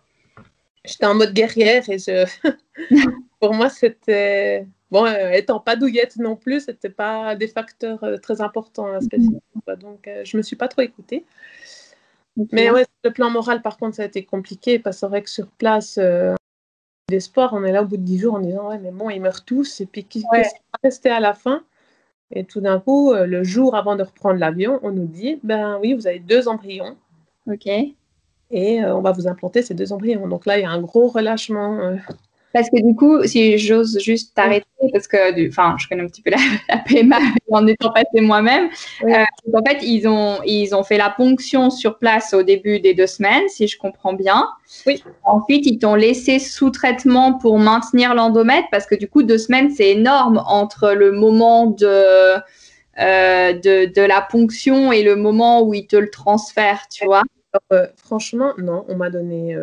J'étais 0.84 1.06
en 1.06 1.16
mode 1.16 1.34
guerrière 1.34 1.90
et 1.90 1.98
je... 1.98 2.26
pour 3.40 3.54
moi, 3.54 3.70
c'était. 3.70 4.68
Bon, 4.92 5.06
euh, 5.06 5.32
étant 5.32 5.60
pas 5.60 5.76
douillette 5.76 6.18
non 6.18 6.36
plus, 6.36 6.66
c'était 6.66 6.90
pas 6.90 7.36
des 7.36 7.48
facteurs 7.48 8.04
euh, 8.04 8.18
très 8.18 8.42
importants 8.42 8.94
à 8.94 9.02
spécifiquement. 9.02 9.42
Donc, 9.80 10.08
euh, 10.08 10.22
je 10.24 10.38
me 10.38 10.42
suis 10.44 10.56
pas 10.56 10.68
trop 10.68 10.82
écoutée. 10.82 11.26
Mais 12.52 12.70
ouais, 12.70 12.86
le 13.04 13.12
plan 13.12 13.30
moral, 13.30 13.62
par 13.62 13.78
contre, 13.78 13.96
ça 13.96 14.04
a 14.04 14.06
été 14.06 14.26
compliqué 14.26 14.80
parce 14.80 14.98
que 14.98 15.00
c'est 15.02 15.08
vrai 15.08 15.24
que 15.24 15.30
sur 15.30 15.48
place, 15.48 15.98
d'espoir. 17.08 17.54
On 17.54 17.64
est 17.64 17.72
là 17.72 17.84
au 17.84 17.86
bout 17.86 17.98
de 17.98 18.04
dix 18.04 18.20
jours 18.20 18.36
en 18.36 18.40
disant 18.40 18.70
ouais 18.70 18.80
mais 18.80 18.92
bon 18.92 19.10
ils 19.10 19.22
meurent 19.22 19.46
tous 19.46 19.82
et 19.82 19.86
puis 19.86 20.04
qui 20.04 20.24
va 20.32 20.42
rester 20.84 21.10
à 21.10 21.20
la 21.20 21.34
fin? 21.34 21.64
Et 22.32 22.44
tout 22.44 22.60
d'un 22.60 22.80
coup, 22.80 23.14
euh, 23.14 23.28
le 23.28 23.44
jour 23.44 23.76
avant 23.76 23.96
de 23.96 24.02
reprendre 24.02 24.40
l'avion, 24.40 24.80
on 24.82 24.92
nous 24.92 25.06
dit 25.06 25.40
ben 25.44 25.78
oui 25.82 25.94
vous 25.94 26.08
avez 26.08 26.20
deux 26.20 26.48
embryons. 26.48 26.98
Ok. 27.48 27.68
Et 28.52 28.84
euh, 28.84 28.96
on 28.96 29.02
va 29.02 29.12
vous 29.12 29.28
implanter 29.28 29.62
ces 29.62 29.74
deux 29.74 29.94
embryons. 29.94 30.28
Donc 30.28 30.46
là 30.46 30.58
il 30.58 30.62
y 30.64 30.66
a 30.66 30.72
un 30.72 30.82
gros 30.82 31.08
relâchement. 31.08 31.80
Euh, 31.80 31.96
parce 32.56 32.69
que 32.69 32.81
du 32.81 32.96
coup, 32.96 33.22
si 33.24 33.57
j'ose 33.57 34.00
juste 34.00 34.34
t'arrêter, 34.34 34.66
parce 34.94 35.10
que, 35.10 35.50
enfin, 35.50 35.75
je 35.78 35.90
connais 35.90 36.04
un 36.04 36.07
petit 36.07 36.22
peu 36.22 36.30
la, 36.30 36.38
PMA 36.88 37.18
en 37.52 37.68
étant 37.68 37.92
passée 37.92 38.22
moi-même. 38.22 38.69
Euh, 39.04 39.25
en 39.54 39.62
fait, 39.62 39.80
ils 39.81 40.07
ont, 40.07 40.40
ils 40.46 40.74
ont 40.74 40.86
fait 40.86 40.98
la 40.98 41.10
ponction 41.10 41.69
sur 41.69 41.98
place 41.98 42.34
au 42.34 42.44
début 42.44 42.80
des 42.80 42.94
deux 42.94 43.07
semaines, 43.07 43.44
si 43.50 43.68
je 43.68 43.78
comprends 43.78 44.13
bien. 44.13 44.48
Oui. 44.88 45.04
Ensuite, 45.25 45.66
ils 45.66 45.80
t'ont 45.80 45.96
laissé 45.96 46.40
sous 46.40 46.69
traitement 46.69 47.34
pour 47.34 47.60
maintenir 47.60 48.16
l'endomètre, 48.16 48.69
parce 48.72 48.86
que 48.86 48.96
du 48.96 49.10
coup, 49.10 49.24
deux 49.24 49.38
semaines, 49.38 49.69
c'est 49.72 49.90
énorme 49.90 50.42
entre 50.48 50.94
le 50.94 51.12
moment 51.12 51.66
de, 51.66 51.86
euh, 51.86 52.40
de, 53.51 53.94
de, 53.94 54.01
la 54.01 54.22
ponction 54.22 54.94
et 54.94 55.03
le 55.03 55.18
moment 55.18 55.62
où 55.62 55.74
ils 55.74 55.88
te 55.88 55.98
le 55.98 56.10
transfèrent, 56.10 56.88
tu 56.89 57.03
vois. 57.03 57.24
Euh, 57.74 57.88
franchement, 57.98 58.53
non, 58.58 58.86
on 58.88 58.96
m'a 58.96 59.10
donné 59.10 59.58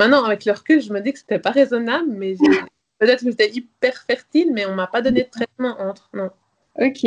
Maintenant, 0.00 0.24
avec 0.24 0.46
le 0.46 0.52
recul, 0.52 0.80
je 0.80 0.94
me 0.94 1.00
dis 1.02 1.12
que 1.12 1.18
c'était 1.18 1.38
pas 1.38 1.50
raisonnable, 1.50 2.08
mais 2.08 2.34
peut-être 2.98 3.22
que 3.22 3.30
j'étais 3.30 3.50
hyper 3.50 4.02
fertile, 4.06 4.50
mais 4.50 4.64
on 4.64 4.74
m'a 4.74 4.86
pas 4.86 5.02
donné 5.02 5.24
de 5.24 5.28
traitement 5.28 5.78
entre. 5.78 6.08
Non. 6.14 6.30
Ok. 6.78 7.00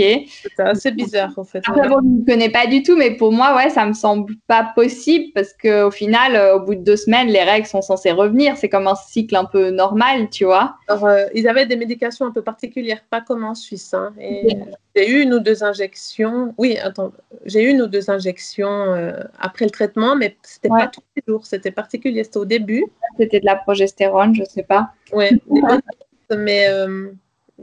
C'est 0.75 0.91
bizarre, 0.91 1.31
en 1.37 1.43
fait. 1.43 1.63
Après, 1.65 1.87
bon, 1.87 1.99
je 2.01 2.21
ne 2.21 2.25
connais 2.25 2.49
pas 2.49 2.67
du 2.67 2.83
tout, 2.83 2.97
mais 2.97 3.15
pour 3.15 3.31
moi, 3.31 3.55
ouais, 3.55 3.69
ça 3.69 3.85
me 3.85 3.93
semble 3.93 4.33
pas 4.47 4.71
possible 4.75 5.31
parce 5.33 5.53
qu'au 5.53 5.89
final, 5.89 6.35
euh, 6.35 6.57
au 6.57 6.59
bout 6.59 6.75
de 6.75 6.81
deux 6.81 6.97
semaines, 6.97 7.29
les 7.29 7.43
règles 7.43 7.65
sont 7.65 7.81
censées 7.81 8.11
revenir. 8.11 8.57
C'est 8.57 8.67
comme 8.67 8.87
un 8.87 8.95
cycle 8.95 9.35
un 9.35 9.45
peu 9.45 9.69
normal, 9.69 10.29
tu 10.29 10.43
vois. 10.43 10.75
Alors, 10.87 11.05
euh, 11.05 11.25
ils 11.33 11.47
avaient 11.47 11.65
des 11.65 11.77
médications 11.77 12.25
un 12.25 12.31
peu 12.31 12.41
particulières, 12.41 13.03
pas 13.09 13.21
comme 13.21 13.45
en 13.45 13.55
Suisse. 13.55 13.93
Hein, 13.93 14.13
et 14.19 14.57
j'ai 14.95 15.09
eu 15.09 15.21
une 15.21 15.33
ou 15.33 15.39
deux 15.39 15.63
injections. 15.63 16.53
Oui, 16.57 16.77
attends, 16.77 17.13
j'ai 17.45 17.63
eu 17.63 17.69
une 17.69 17.81
ou 17.81 17.87
deux 17.87 18.11
injections 18.11 18.93
euh, 18.93 19.13
après 19.39 19.65
le 19.65 19.71
traitement, 19.71 20.15
mais 20.17 20.35
c'était 20.43 20.67
n'était 20.67 20.83
pas 20.83 20.87
tous 20.89 21.01
les 21.15 21.23
jours. 21.25 21.45
C'était 21.45 21.71
particulier. 21.71 22.25
C'était 22.25 22.37
au 22.37 22.45
début. 22.45 22.83
C'était 23.17 23.39
de 23.39 23.45
la 23.45 23.55
progestérone, 23.55 24.35
je 24.35 24.43
sais 24.43 24.63
pas. 24.63 24.89
Oui, 25.13 25.25
mais 26.37 26.67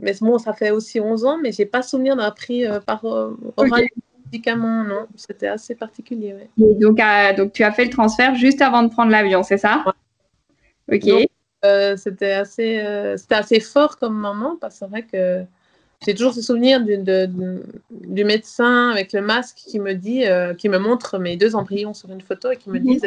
mais 0.02 0.14
bon, 0.20 0.38
ça 0.38 0.52
fait 0.52 0.70
aussi 0.70 1.00
11 1.00 1.24
ans, 1.24 1.38
mais 1.38 1.52
j'ai 1.52 1.66
pas 1.66 1.82
souvenir 1.82 2.16
d'avoir 2.16 2.34
pris 2.34 2.66
euh, 2.66 2.80
par 2.80 3.04
euh, 3.04 3.36
oral 3.56 3.84
médicament, 4.24 4.84
non. 4.84 5.06
C'était 5.16 5.48
assez 5.48 5.74
particulier. 5.74 6.34
donc, 6.56 7.00
euh, 7.00 7.32
donc, 7.34 7.52
tu 7.52 7.64
as 7.64 7.72
fait 7.72 7.84
le 7.84 7.90
transfert 7.90 8.34
juste 8.34 8.62
avant 8.62 8.82
de 8.82 8.88
prendre 8.88 9.10
l'avion, 9.10 9.42
c'est 9.42 9.58
ça? 9.58 9.84
Ok. 10.90 11.28
c'était 11.96 12.32
assez, 12.32 13.14
c'était 13.16 13.34
assez 13.34 13.60
fort 13.60 13.98
comme 13.98 14.14
moment, 14.14 14.56
parce 14.60 14.74
que 14.74 14.78
c'est 14.78 14.90
vrai 14.90 15.02
que 15.02 15.44
j'ai 16.04 16.14
toujours 16.14 16.32
ce 16.32 16.40
souvenir 16.40 16.80
du, 16.80 16.96
du, 17.90 18.24
médecin 18.24 18.90
avec 18.90 19.12
le 19.12 19.20
masque 19.20 19.56
qui 19.56 19.78
me 19.78 19.92
dit, 19.94 20.24
qui 20.56 20.68
me 20.68 20.78
montre 20.78 21.18
mes 21.18 21.36
deux 21.36 21.54
embryons 21.54 21.94
sur 21.94 22.10
une 22.10 22.22
photo 22.22 22.50
et 22.50 22.56
qui 22.56 22.70
me 22.70 22.78
mhm. 22.78 22.86
dit 22.86 23.00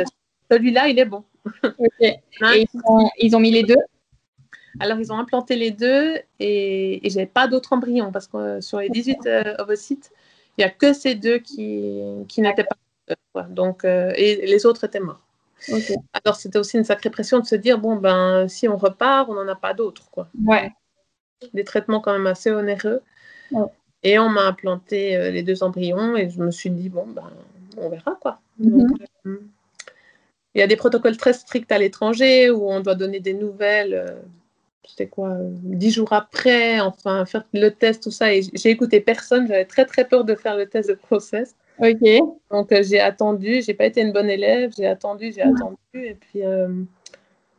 celui-là, 0.51 0.89
il 0.89 0.99
est 0.99 1.05
bon. 1.05 1.23
et 1.99 2.19
ils 3.17 3.35
ont 3.35 3.39
mis 3.39 3.51
les 3.51 3.63
deux? 3.63 3.75
Alors, 4.79 4.99
ils 4.99 5.11
ont 5.11 5.17
implanté 5.17 5.55
les 5.55 5.71
deux 5.71 6.17
et, 6.39 7.05
et 7.05 7.09
j'avais 7.09 7.25
pas 7.25 7.47
d'autres 7.47 7.73
embryons 7.73 8.11
parce 8.11 8.27
que 8.27 8.37
euh, 8.37 8.61
sur 8.61 8.79
les 8.79 8.89
18 8.89 9.25
euh, 9.25 9.55
ovocytes, 9.59 10.11
il 10.57 10.61
n'y 10.61 10.65
a 10.65 10.69
que 10.69 10.93
ces 10.93 11.15
deux 11.15 11.39
qui, 11.39 12.01
qui 12.27 12.41
n'étaient 12.41 12.65
pas. 13.33 13.43
donc, 13.43 13.85
euh, 13.85 14.13
et 14.15 14.45
les 14.45 14.65
autres 14.65 14.83
étaient 14.83 14.99
morts. 14.99 15.21
Alors, 16.13 16.35
c'était 16.35 16.59
aussi 16.59 16.77
une 16.77 16.83
sacrée 16.83 17.09
pression 17.09 17.39
de 17.39 17.45
se 17.45 17.55
dire, 17.55 17.79
bon, 17.79 17.95
ben, 17.95 18.47
si 18.47 18.67
on 18.67 18.77
repart, 18.77 19.29
on 19.29 19.35
n'en 19.35 19.47
a 19.47 19.55
pas 19.55 19.73
d'autres, 19.73 20.09
quoi. 20.11 20.27
Ouais. 20.45 20.71
Des 21.53 21.63
traitements 21.63 22.01
quand 22.01 22.13
même 22.13 22.27
assez 22.27 22.51
onéreux. 22.51 23.01
Et 24.03 24.19
on 24.19 24.29
m'a 24.29 24.45
implanté 24.45 25.15
euh, 25.15 25.31
les 25.31 25.43
deux 25.43 25.63
embryons 25.63 26.17
et 26.17 26.29
je 26.29 26.41
me 26.41 26.51
suis 26.51 26.69
dit, 26.69 26.89
bon, 26.89 27.07
ben, 27.07 27.31
on 27.77 27.89
verra, 27.89 28.17
quoi. 28.19 28.39
Mhm. 28.59 28.93
Euh, 29.25 29.39
il 30.55 30.59
y 30.59 30.61
a 30.61 30.67
des 30.67 30.75
protocoles 30.75 31.17
très 31.17 31.33
stricts 31.33 31.71
à 31.71 31.77
l'étranger 31.77 32.51
où 32.51 32.69
on 32.69 32.79
doit 32.81 32.95
donner 32.95 33.19
des 33.19 33.33
nouvelles, 33.33 33.93
euh, 33.93 34.21
c'était 34.85 35.07
quoi, 35.07 35.37
dix 35.39 35.91
jours 35.91 36.13
après, 36.13 36.79
enfin, 36.79 37.25
faire 37.25 37.45
le 37.53 37.69
test, 37.69 38.03
tout 38.03 38.11
ça. 38.11 38.33
Et 38.33 38.41
j'ai 38.53 38.69
écouté 38.69 38.99
personne, 38.99 39.47
j'avais 39.47 39.65
très, 39.65 39.85
très 39.85 40.05
peur 40.05 40.23
de 40.25 40.35
faire 40.35 40.57
le 40.57 40.67
test 40.67 40.89
de 40.89 40.97
grossesse. 41.09 41.55
Ok. 41.79 42.01
Donc 42.51 42.71
euh, 42.71 42.83
j'ai 42.83 42.99
attendu, 42.99 43.61
j'ai 43.61 43.73
pas 43.73 43.85
été 43.85 44.01
une 44.01 44.11
bonne 44.11 44.29
élève, 44.29 44.71
j'ai 44.77 44.85
attendu, 44.85 45.31
j'ai 45.31 45.41
attendu, 45.41 45.77
et 45.95 46.13
puis 46.13 46.43
euh, 46.43 46.67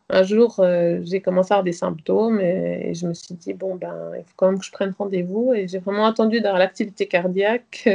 un 0.08 0.22
jour 0.22 0.56
euh, 0.60 1.00
j'ai 1.02 1.20
commencé 1.20 1.52
à 1.52 1.56
avoir 1.56 1.64
des 1.64 1.72
symptômes 1.72 2.40
et, 2.40 2.94
je 2.94 3.06
me 3.08 3.14
suis 3.14 3.34
dit 3.34 3.54
bon 3.54 3.74
ben 3.74 4.12
il 4.16 4.22
faut 4.22 4.34
quand 4.36 4.50
même 4.50 4.58
que 4.60 4.64
je 4.64 4.70
prenne 4.70 4.94
rendez-vous 4.96 5.52
et 5.54 5.66
j'ai 5.66 5.78
vraiment 5.78 6.06
attendu 6.06 6.40
dans 6.40 6.56
l'activité 6.56 7.06
cardiaque. 7.06 7.88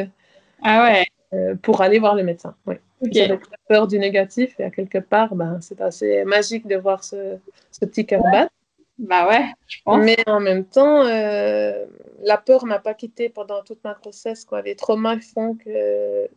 Ah 0.62 0.92
ouais. 1.32 1.56
pour 1.62 1.80
aller 1.80 2.00
voir 2.00 2.16
le 2.16 2.24
médecin. 2.24 2.54
Oui. 2.68 2.76
J'avais 3.14 3.40
peur 3.70 3.88
du 3.88 3.98
négatif 3.98 4.60
et 4.60 4.66
à 4.66 4.70
quelque 4.70 4.98
part 4.98 5.36
ben 5.36 5.60
c'est 5.62 5.80
assez 5.80 6.26
magique 6.26 6.68
de 6.68 6.76
voir 6.76 7.02
ce, 7.06 7.38
ce 7.72 7.86
petit 7.86 8.06
cœur 8.06 8.24
battre. 8.24 8.52
Bah 9.00 9.27
ouais, 9.29 9.46
je 9.68 9.77
pense. 9.84 10.03
Mais 10.03 10.18
en 10.27 10.41
même 10.41 10.65
temps, 10.65 11.06
euh, 11.06 11.86
la 12.22 12.38
peur 12.38 12.65
m'a 12.65 12.79
pas 12.79 12.94
quittée 12.94 13.29
pendant 13.29 13.63
toute 13.63 13.82
ma 13.84 13.94
grossesse. 13.94 14.44
Quoi. 14.44 14.62
Les 14.62 14.75
traumas 14.75 15.20
font 15.34 15.56
que 15.56 16.27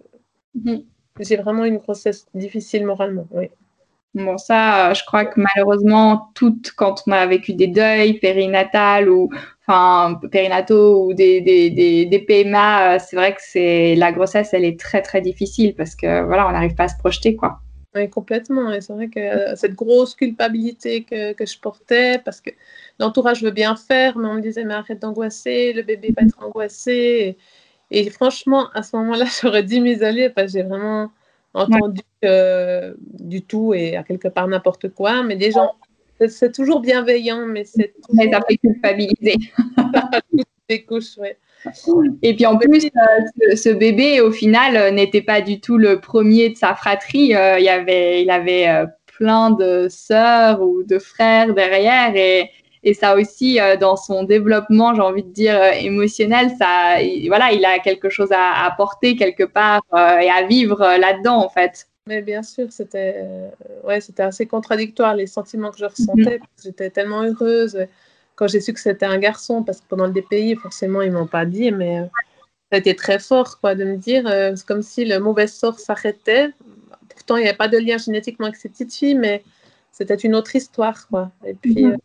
mhm. 0.54 0.84
j'ai 1.18 1.36
vraiment 1.36 1.64
une 1.64 1.78
grossesse 1.78 2.26
difficile 2.34 2.86
moralement. 2.86 3.26
Oui. 3.32 3.50
Bon, 4.14 4.36
ça, 4.36 4.90
euh, 4.90 4.94
je 4.94 5.04
crois 5.04 5.24
que 5.24 5.40
malheureusement, 5.40 6.30
toutes, 6.34 6.70
quand 6.72 7.02
on 7.06 7.12
a 7.12 7.26
vécu 7.26 7.54
des 7.54 7.66
deuils 7.66 8.18
périnatales 8.18 9.08
ou 9.08 9.30
enfin 9.66 10.20
périnataux 10.30 11.06
ou 11.06 11.14
des, 11.14 11.40
des, 11.40 11.70
des, 11.70 12.04
des 12.04 12.18
PMA, 12.18 12.96
euh, 12.96 12.98
c'est 13.00 13.16
vrai 13.16 13.34
que 13.34 13.40
c'est 13.40 13.94
la 13.96 14.12
grossesse, 14.12 14.52
elle 14.52 14.66
est 14.66 14.78
très 14.78 15.00
très 15.00 15.22
difficile 15.22 15.74
parce 15.74 15.96
que 15.96 16.24
voilà, 16.24 16.46
on 16.46 16.52
n'arrive 16.52 16.74
pas 16.74 16.84
à 16.84 16.88
se 16.88 16.98
projeter 16.98 17.36
quoi. 17.36 17.60
Oui, 17.94 18.08
complètement. 18.08 18.72
Et 18.72 18.80
c'est 18.80 18.92
vrai 18.92 19.08
que 19.08 19.20
euh, 19.20 19.56
cette 19.56 19.74
grosse 19.74 20.14
culpabilité 20.14 21.04
que, 21.04 21.34
que 21.34 21.44
je 21.44 21.58
portais, 21.58 22.18
parce 22.18 22.40
que 22.40 22.50
l'entourage 22.98 23.42
veut 23.42 23.50
bien 23.50 23.76
faire, 23.76 24.16
mais 24.16 24.28
on 24.28 24.34
me 24.34 24.40
disait, 24.40 24.64
mais 24.64 24.74
arrête 24.74 25.00
d'angoisser, 25.00 25.72
le 25.74 25.82
bébé 25.82 26.14
va 26.16 26.22
être 26.22 26.42
angoissé. 26.42 27.36
Et, 27.90 28.10
franchement, 28.10 28.70
à 28.72 28.82
ce 28.82 28.96
moment-là, 28.96 29.26
j'aurais 29.42 29.62
dû 29.62 29.80
m'isoler 29.80 30.30
parce 30.30 30.52
que 30.52 30.58
j'ai 30.58 30.64
vraiment 30.64 31.12
entendu 31.54 32.00
du 33.20 33.42
tout 33.42 33.74
et 33.74 33.96
à 33.96 34.02
quelque 34.02 34.28
part 34.28 34.48
n'importe 34.48 34.88
quoi. 34.88 35.22
Mais 35.22 35.36
des 35.36 35.50
gens, 35.50 35.72
c'est 36.28 36.52
toujours 36.52 36.80
bienveillant, 36.80 37.46
mais 37.46 37.64
c'est. 37.64 37.94
Mais 38.14 38.30
ça 38.32 38.40
fait 38.48 38.56
culpabiliser. 38.56 39.36
des 40.68 40.84
couches, 40.84 41.18
ouais. 41.18 41.36
Et 42.22 42.34
puis 42.34 42.46
en 42.46 42.56
plus, 42.56 42.86
euh, 42.86 43.56
ce, 43.56 43.68
bébé, 43.68 44.20
au 44.20 44.30
final, 44.30 44.76
euh, 44.76 44.90
n'était 44.90 45.22
pas 45.22 45.40
du 45.40 45.60
tout 45.60 45.78
le 45.78 46.00
premier 46.00 46.50
de 46.50 46.56
sa 46.56 46.74
fratrie. 46.74 47.34
Euh, 47.34 47.58
il, 47.58 47.68
avait, 47.68 48.22
il 48.22 48.30
avait 48.30 48.86
plein 49.18 49.50
de 49.50 49.88
sœurs 49.88 50.62
ou 50.62 50.82
de 50.82 50.98
frères 50.98 51.54
derrière. 51.54 52.14
Et, 52.16 52.50
et 52.84 52.94
ça 52.94 53.16
aussi, 53.16 53.58
dans 53.80 53.96
son 53.96 54.24
développement, 54.24 54.94
j'ai 54.94 55.02
envie 55.02 55.22
de 55.22 55.32
dire, 55.32 55.62
émotionnel, 55.80 56.50
ça, 56.58 56.96
voilà, 57.28 57.52
il 57.52 57.64
a 57.64 57.78
quelque 57.78 58.08
chose 58.08 58.32
à 58.32 58.64
apporter 58.66 59.14
quelque 59.14 59.44
part 59.44 59.82
et 59.94 60.28
à 60.28 60.44
vivre 60.48 60.80
là-dedans, 60.80 61.44
en 61.44 61.48
fait. 61.48 61.86
Mais 62.08 62.20
bien 62.20 62.42
sûr, 62.42 62.66
c'était 62.70 63.24
ouais, 63.84 64.00
c'était 64.00 64.24
assez 64.24 64.46
contradictoire 64.46 65.14
les 65.14 65.28
sentiments 65.28 65.70
que 65.70 65.78
je 65.78 65.84
ressentais. 65.84 66.38
Mm-hmm. 66.38 66.64
J'étais 66.64 66.90
tellement 66.90 67.22
heureuse 67.22 67.86
quand 68.36 68.48
j'ai 68.48 68.60
su 68.60 68.72
que 68.72 68.80
c'était 68.80 69.06
un 69.06 69.18
garçon, 69.18 69.62
parce 69.62 69.80
que 69.80 69.86
pendant 69.88 70.06
le 70.06 70.12
DPI, 70.12 70.56
forcément, 70.56 71.02
ils 71.02 71.12
m'ont 71.12 71.26
pas 71.26 71.44
dit, 71.44 71.70
mais 71.70 72.00
euh, 72.00 72.04
ça 72.70 72.76
a 72.76 72.76
été 72.78 72.96
très 72.96 73.18
fort 73.18 73.60
quoi, 73.60 73.74
de 73.74 73.84
me 73.84 73.96
dire, 73.96 74.26
euh, 74.26 74.52
c'est 74.56 74.66
comme 74.66 74.82
si 74.82 75.04
le 75.04 75.18
mauvais 75.18 75.46
sort 75.46 75.78
s'arrêtait. 75.78 76.50
Pourtant, 77.08 77.36
il 77.36 77.42
n'y 77.42 77.48
avait 77.48 77.56
pas 77.56 77.68
de 77.68 77.78
lien 77.78 77.98
génétiquement 77.98 78.46
avec 78.46 78.56
ces 78.56 78.68
petites 78.68 78.92
filles, 78.92 79.14
mais 79.14 79.42
c'était 79.90 80.14
une 80.14 80.34
autre 80.34 80.56
histoire. 80.56 81.06
Quoi. 81.08 81.30
Et 81.44 81.54
puis, 81.54 81.84
mhm. 81.84 81.92
euh, 81.92 81.96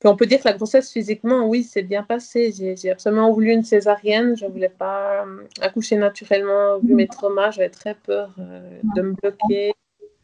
puis, 0.00 0.08
on 0.08 0.16
peut 0.16 0.26
dire 0.26 0.40
que 0.40 0.48
la 0.48 0.54
grossesse, 0.54 0.92
physiquement, 0.92 1.46
oui, 1.46 1.62
c'est 1.62 1.82
bien 1.82 2.02
passé. 2.02 2.52
J'ai 2.52 2.90
absolument 2.90 3.32
voulu 3.32 3.52
une 3.52 3.62
césarienne. 3.62 4.36
Je 4.36 4.44
ne 4.44 4.50
voulais 4.50 4.68
pas 4.68 5.24
accoucher 5.62 5.96
naturellement, 5.96 6.78
vu 6.80 6.94
mes 6.94 7.06
traumas. 7.06 7.52
J'avais 7.52 7.70
très 7.70 7.94
peur 7.94 8.34
de 8.36 9.00
me 9.00 9.12
bloquer. 9.12 9.72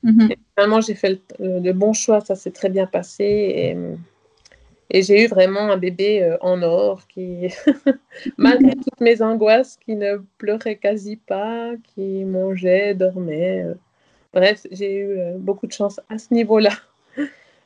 Mhm. 0.03 0.31
finalement, 0.55 0.81
j'ai 0.81 0.95
fait 0.95 1.21
le, 1.39 1.61
le, 1.61 1.73
bon 1.73 1.93
choix. 1.93 2.21
Ça 2.21 2.35
s'est 2.35 2.51
très 2.51 2.69
bien 2.69 2.87
passé. 2.87 3.25
Et, 3.25 3.77
et 4.91 5.03
j'ai 5.03 5.25
eu 5.25 5.27
vraiment 5.29 5.71
un 5.71 5.77
bébé 5.77 6.23
euh, 6.23 6.37
en 6.41 6.63
or 6.63 7.07
qui, 7.07 7.49
malgré 8.37 8.75
toutes 8.85 9.01
mes 9.01 9.23
angoisses, 9.23 9.77
qui 9.77 9.95
ne 9.95 10.17
pleurait 10.39 10.77
quasi 10.77 11.17
pas, 11.17 11.73
qui 11.95 12.25
mangeait, 12.25 12.95
dormait. 12.95 13.63
Euh. 13.63 13.75
Bref, 14.35 14.67
j'ai 14.73 14.97
eu 14.97 15.19
euh, 15.19 15.35
beaucoup 15.39 15.67
de 15.67 15.73
chance 15.73 16.01
à 16.09 16.19
ce 16.19 16.35
niveau-là. 16.35 16.73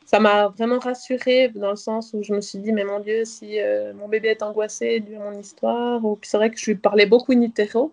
Ça 0.05 0.21
m'a 0.21 0.49
vraiment 0.49 0.79
rassurée 0.79 1.49
dans 1.49 1.71
le 1.71 1.77
sens 1.77 2.13
où 2.13 2.23
je 2.23 2.35
me 2.35 2.43
suis 2.43 2.59
dit, 2.59 2.73
mais 2.73 2.85
mon 2.85 3.01
Dieu, 3.01 3.25
si 3.25 3.57
mon 3.95 4.07
bébé 4.07 4.29
est 4.29 4.43
angoissé 4.43 5.01
dû 5.01 5.17
à 5.17 5.19
mon 5.19 5.39
histoire, 5.39 6.05
ou 6.05 6.19
c'est 6.21 6.37
vrai 6.37 6.51
que 6.51 6.59
je 6.59 6.67
lui 6.67 6.75
parlais 6.75 7.07
beaucoup 7.07 7.33
in 7.33 7.41
utero, 7.41 7.91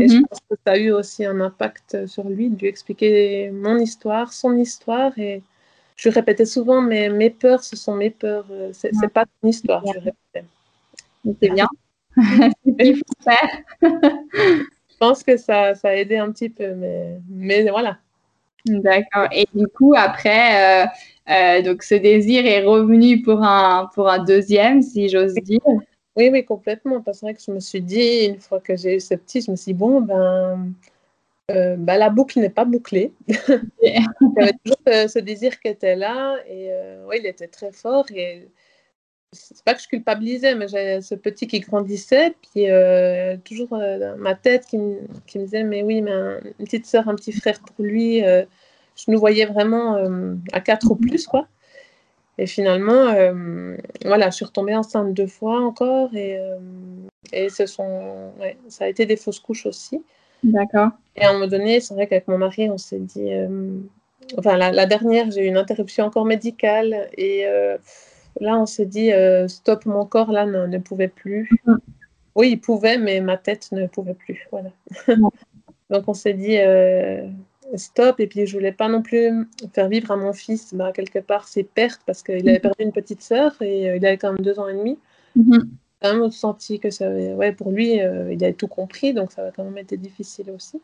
et 0.00 0.06
je 0.08 0.18
mhm. 0.18 0.26
pense 0.28 0.38
que 0.48 0.54
ça 0.64 0.74
a 0.74 0.76
eu 0.76 0.92
aussi 0.92 1.24
un 1.24 1.40
impact 1.40 2.06
sur 2.06 2.28
lui, 2.28 2.48
de 2.48 2.60
lui 2.60 2.68
expliquer 2.68 3.50
mon 3.50 3.76
histoire, 3.76 4.32
son 4.32 4.56
histoire, 4.56 5.18
et 5.18 5.42
je 6.02 6.08
répétais 6.08 6.46
souvent, 6.46 6.82
mais 6.82 7.08
mes 7.08 7.30
peurs, 7.30 7.62
ce 7.62 7.76
sont 7.76 7.94
mes 7.94 8.10
peurs. 8.10 8.46
Euh, 8.50 8.70
c'est 8.72 8.92
n'est 8.92 9.08
pas 9.08 9.24
ton 9.24 9.48
histoire, 9.48 9.84
je 9.86 10.00
répétais. 10.00 10.44
C'est 11.40 11.50
bien. 11.50 11.68
Il 12.66 12.96
faut 12.96 13.22
faire. 13.22 13.62
je 13.82 14.96
pense 14.98 15.22
que 15.22 15.36
ça, 15.36 15.76
ça 15.76 15.90
a 15.90 15.94
aidé 15.94 16.16
un 16.16 16.32
petit 16.32 16.48
peu, 16.48 16.74
mais, 16.74 17.18
mais 17.28 17.70
voilà. 17.70 17.98
D'accord. 18.66 19.28
Et 19.30 19.46
du 19.54 19.68
coup, 19.68 19.94
après, 19.96 20.82
euh, 20.82 20.86
euh, 21.30 21.62
donc 21.62 21.84
ce 21.84 21.94
désir 21.94 22.46
est 22.46 22.64
revenu 22.64 23.22
pour 23.22 23.40
un, 23.42 23.88
pour 23.94 24.08
un 24.08 24.24
deuxième, 24.24 24.82
si 24.82 25.08
j'ose 25.08 25.34
dire. 25.34 25.60
Oui, 26.16 26.30
oui, 26.32 26.44
complètement. 26.44 27.00
Parce 27.00 27.20
que 27.20 27.26
je 27.46 27.52
me 27.52 27.60
suis 27.60 27.80
dit, 27.80 28.26
une 28.26 28.40
fois 28.40 28.58
que 28.58 28.76
j'ai 28.76 28.96
eu 28.96 29.00
ce 29.00 29.14
petit, 29.14 29.40
je 29.40 29.52
me 29.52 29.56
suis 29.56 29.72
dit, 29.72 29.78
bon, 29.78 30.00
ben, 30.00 30.72
euh, 31.52 31.76
bah, 31.76 31.98
la 31.98 32.10
boucle 32.10 32.40
n'est 32.40 32.50
pas 32.50 32.64
bouclée. 32.64 33.12
il 33.28 34.04
y 34.36 34.42
avait 34.42 34.54
toujours 34.64 35.08
ce, 35.08 35.18
désir 35.18 35.60
qui 35.60 35.68
était 35.68 35.96
là 35.96 36.36
et 36.48 36.72
euh, 36.72 37.06
il 37.14 37.26
était 37.26 37.48
très 37.48 37.72
fort. 37.72 38.06
Et 38.14 38.48
c'est 39.32 39.62
pas 39.64 39.74
que 39.74 39.82
je 39.82 39.88
culpabilisais, 39.88 40.54
mais 40.54 40.68
j'ai 40.68 41.00
ce 41.00 41.14
petit 41.14 41.46
qui 41.46 41.60
grandissait, 41.60 42.34
puis 42.42 42.70
euh, 42.70 43.36
toujours 43.44 43.78
ma 44.18 44.34
tête 44.34 44.66
qui, 44.66 44.78
me 44.78 45.06
disait 45.34 45.64
Mais 45.64 45.82
oui, 45.82 46.02
mais 46.02 46.12
une 46.58 46.64
petite 46.64 46.86
soeur, 46.86 47.08
un 47.08 47.14
petit 47.14 47.32
frère 47.32 47.60
pour 47.60 47.84
lui, 47.84 48.20
je 48.20 49.10
nous 49.10 49.18
voyais 49.18 49.46
vraiment 49.46 49.96
à 50.52 50.60
quatre 50.60 50.90
ou 50.90 50.96
plus, 50.96 51.26
quoi. 51.26 51.48
Et 52.38 52.46
finalement, 52.46 53.14
voilà, 54.04 54.30
je 54.30 54.36
suis 54.36 54.44
retombée 54.44 54.74
enceinte 54.74 55.14
deux 55.14 55.26
fois 55.26 55.60
encore 55.60 56.14
et, 56.14 56.38
et 57.32 57.48
ce 57.48 57.64
sont, 57.64 58.32
ça 58.68 58.84
a 58.84 58.88
été 58.88 59.06
des 59.06 59.16
fausses 59.16 59.40
couches 59.40 59.64
aussi. 59.64 60.02
D'accord. 60.42 60.90
Et 61.16 61.22
à 61.22 61.30
un 61.30 61.32
moment 61.34 61.46
donné, 61.46 61.80
c'est 61.80 61.94
vrai 61.94 62.06
qu'avec 62.06 62.28
mon 62.28 62.38
mari, 62.38 62.68
on 62.70 62.78
s'est 62.78 62.98
dit. 62.98 63.32
Euh, 63.32 63.78
enfin, 64.38 64.56
la, 64.56 64.86
dernière, 64.86 65.30
j'ai 65.30 65.44
eu 65.44 65.48
une 65.48 65.56
interruption 65.56 66.04
encore 66.04 66.24
médicale. 66.24 67.08
Et 67.16 67.46
euh, 67.46 67.76
là, 68.40 68.58
on 68.58 68.66
s'est 68.66 68.86
dit 68.86 69.12
euh, 69.12 69.46
stop, 69.48 69.86
mon 69.86 70.04
corps 70.06 70.32
là 70.32 70.46
ne, 70.46 70.78
pouvait 70.78 71.08
plus. 71.08 71.48
Mhm. 71.66 71.78
Oui, 72.34 72.50
il 72.52 72.60
pouvait, 72.60 72.96
mais 72.96 73.20
ma 73.20 73.36
tête 73.36 73.70
ne 73.72 73.86
pouvait 73.86 74.14
plus. 74.14 74.48
Voilà. 74.50 74.70
Donc, 75.90 76.04
on 76.08 76.14
s'est 76.14 76.34
dit 76.34 76.56
stop. 77.76 78.18
Et 78.20 78.26
puis, 78.26 78.46
je 78.46 78.56
voulais 78.56 78.72
pas 78.72 78.88
non 78.88 79.02
plus 79.02 79.46
faire 79.74 79.88
vivre 79.88 80.10
à 80.10 80.16
mon 80.16 80.32
fils, 80.32 80.74
bah, 80.74 80.92
quelque 80.92 81.18
part, 81.18 81.46
ses 81.46 81.62
pertes, 81.62 82.00
parce 82.06 82.22
qu'il 82.22 82.48
avait 82.48 82.58
perdu 82.58 82.82
une 82.84 82.92
petite 82.92 83.22
sœur 83.22 83.60
et 83.60 83.96
il 83.96 84.06
avait 84.06 84.16
quand 84.16 84.32
même 84.32 84.42
deux 84.42 84.58
ans 84.58 84.68
et 84.68 84.74
demi. 84.74 84.98
Quand 86.02 86.14
même 86.14 86.30
senti 86.30 86.80
que 86.80 86.90
ça, 86.90 87.08
ouais, 87.08 87.52
pour 87.52 87.70
lui, 87.70 88.00
euh, 88.00 88.32
il 88.32 88.44
a 88.44 88.52
tout 88.52 88.66
compris, 88.68 89.14
donc 89.14 89.32
ça 89.32 89.42
va 89.42 89.50
quand 89.50 89.64
même 89.64 89.78
être 89.78 89.94
difficile 89.94 90.50
aussi. 90.50 90.80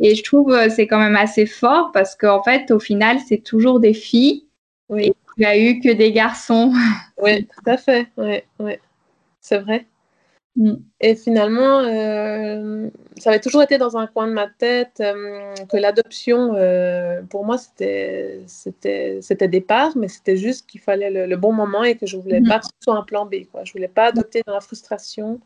Et 0.00 0.14
je 0.14 0.22
trouve 0.22 0.52
euh, 0.52 0.68
c'est 0.68 0.86
quand 0.86 0.98
même 0.98 1.16
assez 1.16 1.46
fort 1.46 1.90
parce 1.92 2.14
qu'en 2.14 2.42
fait, 2.42 2.70
au 2.70 2.78
final, 2.78 3.18
c'est 3.26 3.42
toujours 3.42 3.80
des 3.80 3.94
filles. 3.94 4.46
Oui. 4.88 5.06
Et 5.06 5.14
tu 5.36 5.44
as 5.44 5.58
eu 5.58 5.80
que 5.80 5.92
des 5.92 6.12
garçons. 6.12 6.72
Oui, 7.20 7.46
tout 7.46 7.70
à 7.70 7.76
fait. 7.76 8.06
Oui, 8.16 8.42
oui. 8.60 8.74
C'est 9.40 9.58
vrai. 9.58 9.86
Mm. 10.56 10.74
Et 11.00 11.14
finalement, 11.14 11.80
euh, 11.80 12.90
ça 13.16 13.30
avait 13.30 13.40
toujours 13.40 13.62
été 13.62 13.78
dans 13.78 13.96
un 13.96 14.06
coin 14.06 14.26
de 14.26 14.32
ma 14.32 14.48
tête 14.48 15.00
euh, 15.00 15.54
que 15.70 15.76
l'adoption, 15.76 16.54
euh, 16.54 17.22
pour 17.22 17.44
moi, 17.44 17.58
c'était 17.58 18.44
des 19.40 19.60
parts, 19.60 19.96
mais 19.96 20.08
c'était 20.08 20.36
juste 20.36 20.68
qu'il 20.68 20.80
fallait 20.80 21.26
le, 21.26 21.36
bon 21.36 21.52
moment 21.52 21.84
et 21.84 21.96
que 21.96 22.06
je 22.06 22.16
ne 22.16 22.22
voulais 22.22 22.40
mm. 22.40 22.48
pas 22.48 22.58
que 22.58 22.66
ce 22.66 22.72
soit 22.80 22.96
un 22.96 23.04
plan 23.04 23.24
B. 23.24 23.44
Quoi. 23.50 23.64
Je 23.64 23.70
ne 23.70 23.72
voulais 23.74 23.88
pas 23.88 24.06
adopter 24.06 24.42
dans 24.46 24.54
la 24.54 24.60
frustration. 24.60 25.40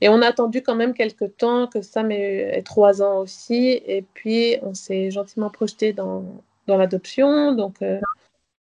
Et 0.00 0.08
on 0.08 0.20
a 0.20 0.26
attendu 0.26 0.62
quand 0.62 0.74
même 0.74 0.94
quelques 0.94 1.36
temps 1.36 1.68
que 1.68 1.80
Sam 1.80 2.10
ait, 2.10 2.60
trois 2.62 3.02
ans 3.02 3.20
aussi. 3.20 3.80
Et 3.86 4.04
puis, 4.14 4.56
on 4.62 4.74
s'est 4.74 5.10
gentiment 5.12 5.50
projeté 5.50 5.92
dans, 5.92 6.24
dans 6.66 6.76
l'adoption. 6.76 7.54
Donc, 7.54 7.76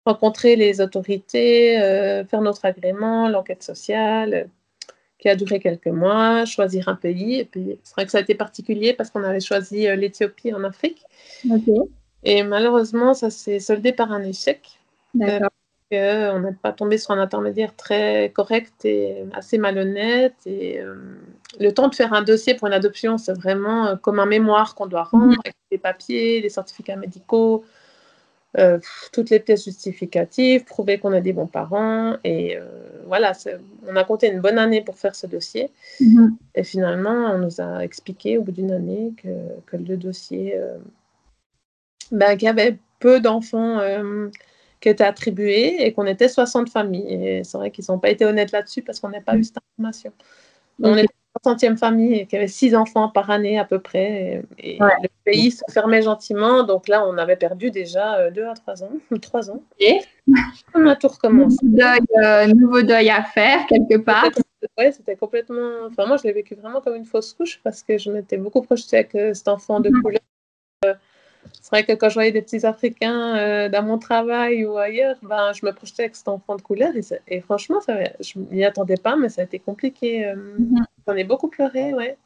rencontrer 0.06 0.58
les 0.58 0.82
autorités, 0.82 1.78
faire 2.30 2.42
notre 2.42 2.66
agrément, 2.66 3.30
l'enquête 3.30 3.64
sociale, 3.64 4.50
qui 5.22 5.30
a 5.30 5.36
duré 5.36 5.60
quelques 5.60 5.88
mois, 5.88 6.44
choisir 6.46 6.90
un 6.90 6.96
pays. 6.96 7.36
Et 7.40 7.46
puis, 7.46 7.80
c'est 7.84 7.94
vrai 7.94 8.06
que 8.06 8.12
ça 8.12 8.18
a 8.18 8.22
été 8.22 8.36
particulier 8.36 8.94
parce 8.94 9.10
qu'on 9.10 9.24
avait 9.24 9.40
choisi 9.40 9.88
euh, 9.88 9.96
l'Éthiopie 9.96 10.54
en 10.54 10.64
Afrique. 10.66 11.06
Et 12.24 12.44
malheureusement, 12.44 13.14
ça 13.14 13.30
s'est 13.30 13.60
soldé 13.60 13.94
par 13.94 14.12
un 14.12 14.24
échec. 14.24 14.80
D'accord 15.14 15.52
on 15.94 16.40
n'est 16.40 16.54
pas 16.54 16.72
tombé 16.72 16.98
sur 16.98 17.12
un 17.12 17.20
intermédiaire 17.20 17.76
très 17.76 18.32
correct 18.34 18.86
et 18.86 19.26
assez 19.34 19.58
malhonnête. 19.58 20.36
Et 20.46 20.80
euh, 20.80 20.96
le 21.60 21.72
temps 21.72 21.88
de 21.90 21.96
faire 21.96 22.14
un 22.14 22.22
dossier 22.22 22.56
pour 22.56 22.68
une 22.68 22.74
adoption, 22.74 23.18
c'est 23.18 23.34
vraiment 23.34 23.88
euh, 23.88 23.96
comme 23.96 24.20
un 24.20 24.26
mémoire 24.26 24.76
qu'on 24.76 24.88
doit 24.88 25.04
rendre, 25.04 25.28
mhm. 25.28 25.40
avec 25.44 25.56
les 25.72 25.78
papiers, 25.78 26.42
les 26.42 26.50
certificats 26.50 26.96
médicaux, 26.96 27.66
euh, 28.58 28.80
toutes 29.14 29.30
les 29.30 29.40
pièces 29.40 29.64
justificatives, 29.64 30.66
prouver 30.66 31.00
qu'on 31.00 31.14
a 31.14 31.22
des 31.22 31.34
bons 31.34 31.48
parents. 31.48 32.18
Et 32.24 32.58
voilà, 33.08 33.34
on 33.88 33.96
a 33.96 34.04
compté 34.04 34.28
une 34.28 34.42
bonne 34.42 34.58
année 34.58 34.82
pour 34.82 34.98
faire 34.98 35.16
ce 35.16 35.28
dossier. 35.28 35.70
Mhm. 36.00 36.38
Et 36.56 36.64
finalement, 36.64 37.32
on 37.34 37.38
nous 37.40 37.62
a 37.62 37.84
expliqué 37.84 38.38
au 38.38 38.44
bout 38.44 38.52
d'une 38.52 38.72
année 38.72 39.14
que, 39.18 39.78
le 39.78 39.98
dossier, 39.98 40.58
ben, 42.12 42.36
qu'il 42.36 42.46
y 42.46 42.50
avait 42.50 42.78
peu 43.00 43.20
d'enfants 43.20 43.80
qui 44.82 44.90
était 44.90 45.04
attribué 45.04 45.86
et 45.86 45.94
qu'on 45.94 46.06
était 46.06 46.28
60 46.28 46.70
familles. 46.70 47.14
Et 47.14 47.44
c'est 47.44 47.58
vrai 47.58 47.72
qu'ils 47.72 47.86
n'ont 47.88 48.00
pas 48.00 48.10
été 48.10 48.26
honnêtes 48.26 48.52
là-dessus 48.52 48.82
parce 48.82 49.00
qu'on 49.00 49.10
n'a 49.10 49.22
pas 49.22 49.38
eu 49.38 49.44
cette 49.44 49.58
information. 49.78 50.12
On 50.84 50.98
était 50.98 51.14
60e 51.40 51.78
famille 51.78 52.28
y 52.32 52.36
avait 52.36 52.48
6 52.48 52.76
enfants 52.76 53.10
par 53.10 53.30
année 53.30 53.58
à 53.58 53.66
peu 53.66 53.80
près. 53.80 54.44
Et, 54.60 54.78
le 54.80 55.08
pays 55.24 55.52
se 55.52 55.64
fermait 55.72 56.02
gentiment. 56.02 56.64
Donc 56.64 56.88
là, 56.88 57.06
on 57.08 57.18
avait 57.18 57.36
perdu 57.36 57.72
déjà 57.72 58.30
2 58.32 58.42
euh, 58.42 58.52
à 58.52 58.54
3 58.54 58.84
ans. 58.84 58.92
3 59.22 59.52
ans. 59.52 59.64
Et 59.80 60.00
on 60.76 60.86
a 60.88 60.96
tout 60.96 61.08
recommencé. 61.08 61.58
Euh, 62.24 62.48
nouveau 62.48 62.82
deuil, 62.82 63.10
à 63.10 63.24
faire 63.24 63.66
quelque 63.68 63.98
part. 63.98 64.30
Oui, 64.78 64.86
c'était 64.92 65.16
complètement. 65.16 65.88
Enfin, 65.88 66.06
moi, 66.06 66.18
je 66.18 66.24
l'ai 66.24 66.34
vécu 66.34 66.56
vraiment 66.56 66.82
comme 66.82 66.96
une 66.96 67.06
fausse 67.06 67.34
couche 67.34 67.60
parce 67.64 67.82
que 67.82 67.98
je 67.98 68.12
m'étais 68.12 68.38
beaucoup 68.38 68.62
projetée 68.62 68.98
avec 68.98 69.16
euh, 69.16 69.34
cet 69.34 69.48
enfant 69.48 69.80
de 69.80 69.90
mhm. 69.90 70.02
couleur 70.02 70.22
c'est 71.62 71.70
vrai 71.72 71.86
que 71.86 71.94
quand 71.94 72.10
je 72.10 72.16
voyais 72.16 72.32
des 72.32 72.42
petits 72.42 72.66
Africains 72.66 73.38
euh, 73.38 73.70
dans 73.70 73.84
mon 73.84 73.98
travail 73.98 74.66
ou 74.66 74.78
ailleurs, 74.78 75.16
ben, 75.22 75.52
je 75.54 75.66
me 75.66 75.72
projetais 75.72 76.04
avec 76.04 76.16
cet 76.16 76.28
enfant 76.28 76.56
de 76.56 76.62
couleur. 76.62 76.92
Et, 77.28 77.42
franchement, 77.42 77.80
ça, 77.82 77.98
je 78.20 78.40
m'y 78.40 78.64
attendais 78.64 78.98
pas, 78.98 79.16
mais 79.16 79.30
ça 79.30 79.42
a 79.42 79.46
été 79.46 79.60
compliqué. 79.60 80.26
Euh, 80.26 80.36
mm-hmm. 80.36 80.84
J'en 81.08 81.16
ai 81.16 81.24
beaucoup 81.24 81.48
pleuré, 81.48 81.94
ouais. 81.94 82.18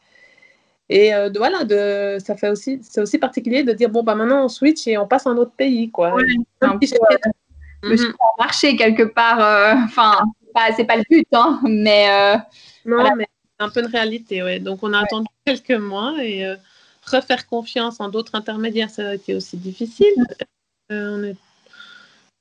Et 0.90 1.14
euh, 1.14 1.30
voilà, 1.36 1.64
de, 1.64 2.18
ça 2.24 2.36
fait 2.36 2.50
aussi, 2.50 2.80
c'est 2.84 3.02
aussi 3.02 3.18
particulier 3.18 3.64
de 3.64 3.74
dire 3.74 3.90
bon 3.90 4.04
bah 4.04 4.14
maintenant 4.14 4.46
on 4.46 4.48
switch 4.48 4.86
et 4.86 5.00
on 5.00 5.08
passe 5.08 5.26
à 5.26 5.32
un 5.32 5.38
autre 5.38 5.54
pays 5.58 5.90
quoi. 5.90 6.14
Ouais, 6.14 6.24
c'est 6.62 6.68
un 6.68 6.78
peu, 6.78 6.86
mm 7.84 8.14
marché 8.38 8.76
quelque 8.76 9.02
part. 9.02 9.40
Enfin, 9.86 10.20
c'est 10.76 10.86
pas 10.86 10.98
le 10.98 11.04
but, 11.10 11.28
hein, 11.34 11.60
mais. 11.64 12.08
non, 12.86 13.16
mais 13.16 13.28
c'est 13.60 13.66
un 13.66 13.70
peu 13.70 13.80
une 13.80 13.88
réalité, 13.88 14.44
ouais. 14.44 14.60
Donc 14.60 14.80
on 14.84 14.94
a 14.94 15.00
attendu 15.00 15.28
quelques 15.44 15.72
mois 15.72 16.14
et 16.20 16.56
refaire 17.06 17.48
confiance 17.48 18.00
en 18.00 18.10
d'autres 18.10 18.36
intermédiaires, 18.36 18.90
ça 18.90 19.10
a 19.10 19.14
été 19.16 19.36
aussi 19.36 19.58
difficile. 19.58 20.14
Euh, 20.92 21.34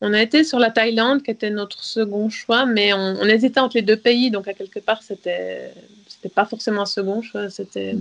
on, 0.00 0.12
a 0.12 0.22
été 0.22 0.44
sur 0.44 0.58
la 0.58 0.70
Thaïlande, 0.70 1.22
qui 1.22 1.30
était 1.30 1.50
notre 1.50 1.82
second 1.82 2.28
choix, 2.28 2.66
mais 2.66 2.92
on, 2.92 3.24
hésitait 3.24 3.60
entre 3.60 3.76
les 3.76 3.82
deux 3.82 3.96
pays, 3.96 4.30
donc 4.30 4.48
à 4.48 4.54
quelque 4.54 4.80
part, 4.80 5.02
c'était 5.02 5.72
pas 6.34 6.44
forcément 6.44 6.82
un 6.82 6.86
second 6.86 7.22
choix. 7.22 7.48
C'était. 7.50 7.96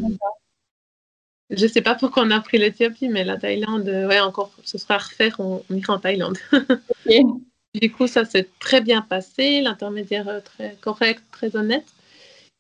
Je 1.50 1.67
sais 1.67 1.82
pas 1.82 1.96
pourquoi 1.96 2.24
on 2.24 2.32
a 2.32 2.39
pris 2.39 2.58
l'Éthiopie, 2.58 3.10
mais 3.10 3.24
la 3.24 3.38
Thaïlande, 3.38 3.88
ouais, 3.88 4.20
encore, 4.20 4.51
ce 4.63 4.77
sera 4.77 4.96
à 4.96 4.98
refaire, 4.98 5.39
on, 5.39 5.63
ira 5.70 5.93
en 5.93 6.00
Thaïlande. 6.00 6.38
Du 7.75 7.91
coup, 7.91 8.05
ça 8.05 8.24
s'est 8.24 8.48
très 8.60 8.82
bien 8.82 9.01
passé, 9.01 9.62
l'intermédiaire 9.62 10.41
très 10.43 10.75
correct, 10.79 11.24
très 11.32 11.55
honnête. 11.55 11.86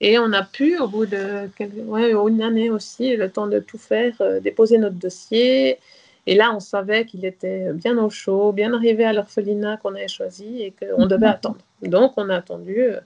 Et 0.01 0.19
on 0.19 0.33
a 0.33 0.43
pu, 0.43 0.77
au 0.79 0.87
bout 0.87 1.05
de 1.05 1.49
ouais, 1.85 2.11
une 2.11 2.41
année 2.41 2.69
aussi, 2.69 3.15
le 3.15 3.31
temps 3.31 3.47
de 3.47 3.59
tout 3.59 3.77
faire, 3.77 4.13
euh, 4.21 4.39
déposer 4.39 4.77
notre 4.77 4.95
dossier. 4.95 5.79
Et 6.25 6.35
là, 6.35 6.53
on 6.55 6.59
savait 6.59 7.05
qu'il 7.05 7.25
était 7.25 7.71
bien 7.73 7.97
au 7.97 8.09
chaud, 8.09 8.51
bien 8.53 8.73
arrivé 8.73 9.03
à 9.05 9.13
l'orphelinat 9.13 9.77
qu'on 9.77 9.95
avait 9.95 10.07
choisi 10.07 10.61
et 10.61 10.71
qu'on 10.71 11.05
devait 11.05 11.27
mhm. 11.27 11.33
attendre. 11.33 11.57
Donc, 11.81 12.13
on 12.17 12.29
a 12.29 12.35
attendu 12.35 12.79
euh, 12.79 12.99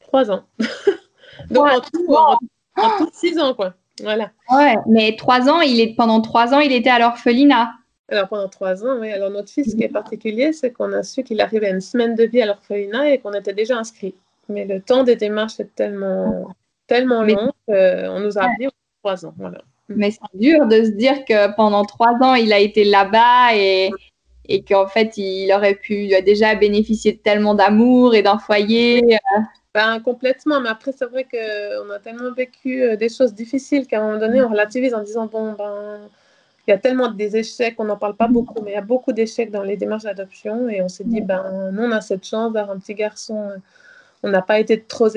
trois 0.00 0.30
ans. 0.30 0.44
Donc, 1.50 1.68
en, 1.68 1.80
tout, 2.98 3.10
six 3.12 3.38
ans, 3.38 3.54
quoi. 3.54 3.74
Voilà. 4.02 4.30
Ouais, 4.50 4.76
mais 4.86 5.16
trois 5.16 5.48
ans, 5.48 5.60
il 5.60 5.80
est, 5.80 5.94
pendant 5.96 6.20
trois 6.20 6.54
ans, 6.54 6.60
il 6.60 6.72
était 6.72 6.90
à 6.90 6.98
l'orphelinat. 6.98 7.72
Alors, 8.08 8.28
pendant 8.28 8.48
trois 8.48 8.84
ans, 8.84 8.98
oui. 9.00 9.10
Alors, 9.12 9.30
notre 9.30 9.50
fils, 9.50 9.72
ce 9.72 9.76
qui 9.76 9.82
est 9.82 9.88
particulier, 9.88 10.52
c'est 10.52 10.72
qu'on 10.72 10.92
a 10.92 11.02
su 11.02 11.22
qu'il 11.22 11.40
arrivait 11.40 11.66
à 11.66 11.70
une 11.70 11.80
semaine 11.80 12.14
de 12.14 12.24
vie 12.24 12.40
à 12.40 12.46
l'orphelinat 12.46 13.10
et 13.10 13.18
qu'on 13.18 13.32
était 13.34 13.52
déjà 13.52 13.76
inscrit. 13.76 14.14
Mais 14.48 14.64
le 14.64 14.80
temps 14.80 15.04
des 15.04 15.16
démarches 15.16 15.60
est 15.60 15.74
tellement, 15.74 16.48
tellement 16.86 17.22
long 17.22 17.52
qu'on 17.66 18.20
nous 18.20 18.38
a 18.38 18.42
appris 18.42 18.68
trois 19.02 19.26
ans. 19.26 19.34
Voilà. 19.36 19.58
Mais 19.88 20.10
c'est 20.10 20.38
dur 20.38 20.66
de 20.66 20.84
se 20.84 20.90
dire 20.90 21.24
que 21.24 21.54
pendant 21.54 21.84
trois 21.84 22.12
ans, 22.20 22.34
il 22.34 22.52
a 22.52 22.58
été 22.58 22.84
là-bas 22.84 23.54
et, 23.54 23.90
et 24.48 24.62
qu'en 24.62 24.86
fait, 24.86 25.16
il 25.16 25.52
aurait 25.52 25.74
pu 25.74 26.08
déjà 26.24 26.54
bénéficier 26.54 27.12
de 27.12 27.18
tellement 27.18 27.54
d'amour 27.54 28.14
et 28.14 28.22
d'un 28.22 28.38
foyer. 28.38 29.02
Euh. 29.14 29.40
Ben, 29.74 30.00
complètement, 30.00 30.60
mais 30.60 30.70
après, 30.70 30.92
c'est 30.92 31.06
vrai 31.06 31.24
qu'on 31.24 31.90
a 31.90 31.98
tellement 31.98 32.32
vécu 32.32 32.82
euh, 32.82 32.96
des 32.96 33.08
choses 33.08 33.34
difficiles 33.34 33.86
qu'à 33.86 34.00
un 34.00 34.06
moment 34.06 34.18
donné, 34.18 34.42
on 34.42 34.48
relativise 34.48 34.94
en 34.94 35.02
disant 35.02 35.26
bon, 35.26 35.52
ben, 35.52 36.00
il 36.66 36.70
y 36.70 36.74
a 36.74 36.78
tellement 36.78 37.10
des 37.10 37.36
échecs, 37.36 37.76
on 37.78 37.84
n'en 37.84 37.96
parle 37.96 38.16
pas 38.16 38.28
beaucoup, 38.28 38.62
mais 38.62 38.72
il 38.72 38.74
y 38.74 38.78
a 38.78 38.82
beaucoup 38.82 39.12
d'échecs 39.12 39.50
dans 39.50 39.62
les 39.62 39.76
démarches 39.76 40.02
d'adoption 40.02 40.68
et 40.68 40.82
on 40.82 40.88
s'est 40.88 41.04
dit 41.04 41.20
ben, 41.20 41.70
nous, 41.72 41.82
on 41.82 41.92
a 41.92 42.00
cette 42.00 42.26
chance 42.26 42.52
d'avoir 42.52 42.76
un 42.76 42.78
petit 42.78 42.94
garçon 42.94 43.52
on 44.22 44.30
n'a 44.30 44.42
pas 44.42 44.58
été 44.58 44.80
trop, 44.80 45.08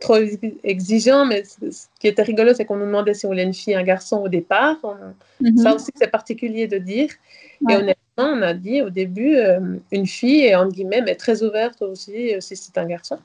trop 0.00 0.16
exigeant, 0.64 1.24
mais 1.24 1.44
ce 1.44 1.86
qui 2.00 2.08
était 2.08 2.22
rigolo, 2.22 2.54
c'est 2.54 2.64
qu'on 2.64 2.76
nous 2.76 2.86
demandait 2.86 3.14
si 3.14 3.24
on 3.26 3.28
voulait 3.28 3.44
une 3.44 3.54
fille, 3.54 3.74
un 3.74 3.84
garçon 3.84 4.18
au 4.18 4.28
départ. 4.28 4.78
Mhm. 5.40 5.58
Ça 5.58 5.74
aussi, 5.74 5.90
c'est 5.94 6.10
particulier 6.10 6.66
de 6.66 6.78
dire. 6.78 7.10
Et 7.68 7.74
honnêtement, 7.74 7.96
on 8.18 8.42
a 8.42 8.54
dit 8.54 8.82
au 8.82 8.90
début 8.90 9.36
euh, 9.36 9.76
une 9.92 10.06
fille, 10.06 10.44
et 10.44 10.54
entre 10.54 10.72
guillemets, 10.72 11.02
mais 11.02 11.14
très 11.14 11.42
ouverte 11.42 11.82
aussi, 11.82 12.34
euh, 12.34 12.40
si 12.40 12.56
c'est 12.56 12.78
un 12.78 12.86
garçon. 12.86 13.18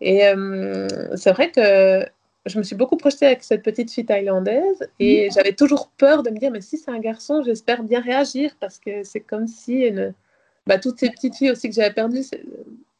Et 0.00 0.26
euh, 0.26 0.88
c'est 1.16 1.32
vrai 1.32 1.50
que 1.50 2.06
je 2.46 2.58
me 2.58 2.62
suis 2.62 2.76
beaucoup 2.76 2.96
projetée 2.96 3.26
avec 3.26 3.42
cette 3.42 3.62
petite 3.62 3.90
fille 3.90 4.06
thaïlandaise 4.06 4.88
et 4.98 5.26
mhm. 5.26 5.32
j'avais 5.32 5.52
toujours 5.52 5.90
peur 5.98 6.22
de 6.22 6.30
me 6.30 6.38
dire, 6.38 6.50
mais 6.50 6.60
si 6.60 6.78
c'est 6.78 6.90
un 6.90 6.98
garçon, 6.98 7.42
j'espère 7.44 7.82
bien 7.82 8.00
réagir 8.00 8.56
parce 8.60 8.78
que 8.78 9.04
c'est 9.04 9.20
comme 9.20 9.46
si 9.46 9.82
une... 9.82 10.14
bah, 10.66 10.78
toutes 10.78 10.98
ces 10.98 11.10
petites 11.10 11.36
filles 11.36 11.50
aussi 11.50 11.68
que 11.68 11.74
j'avais 11.74 11.92
perdues, 11.92 12.24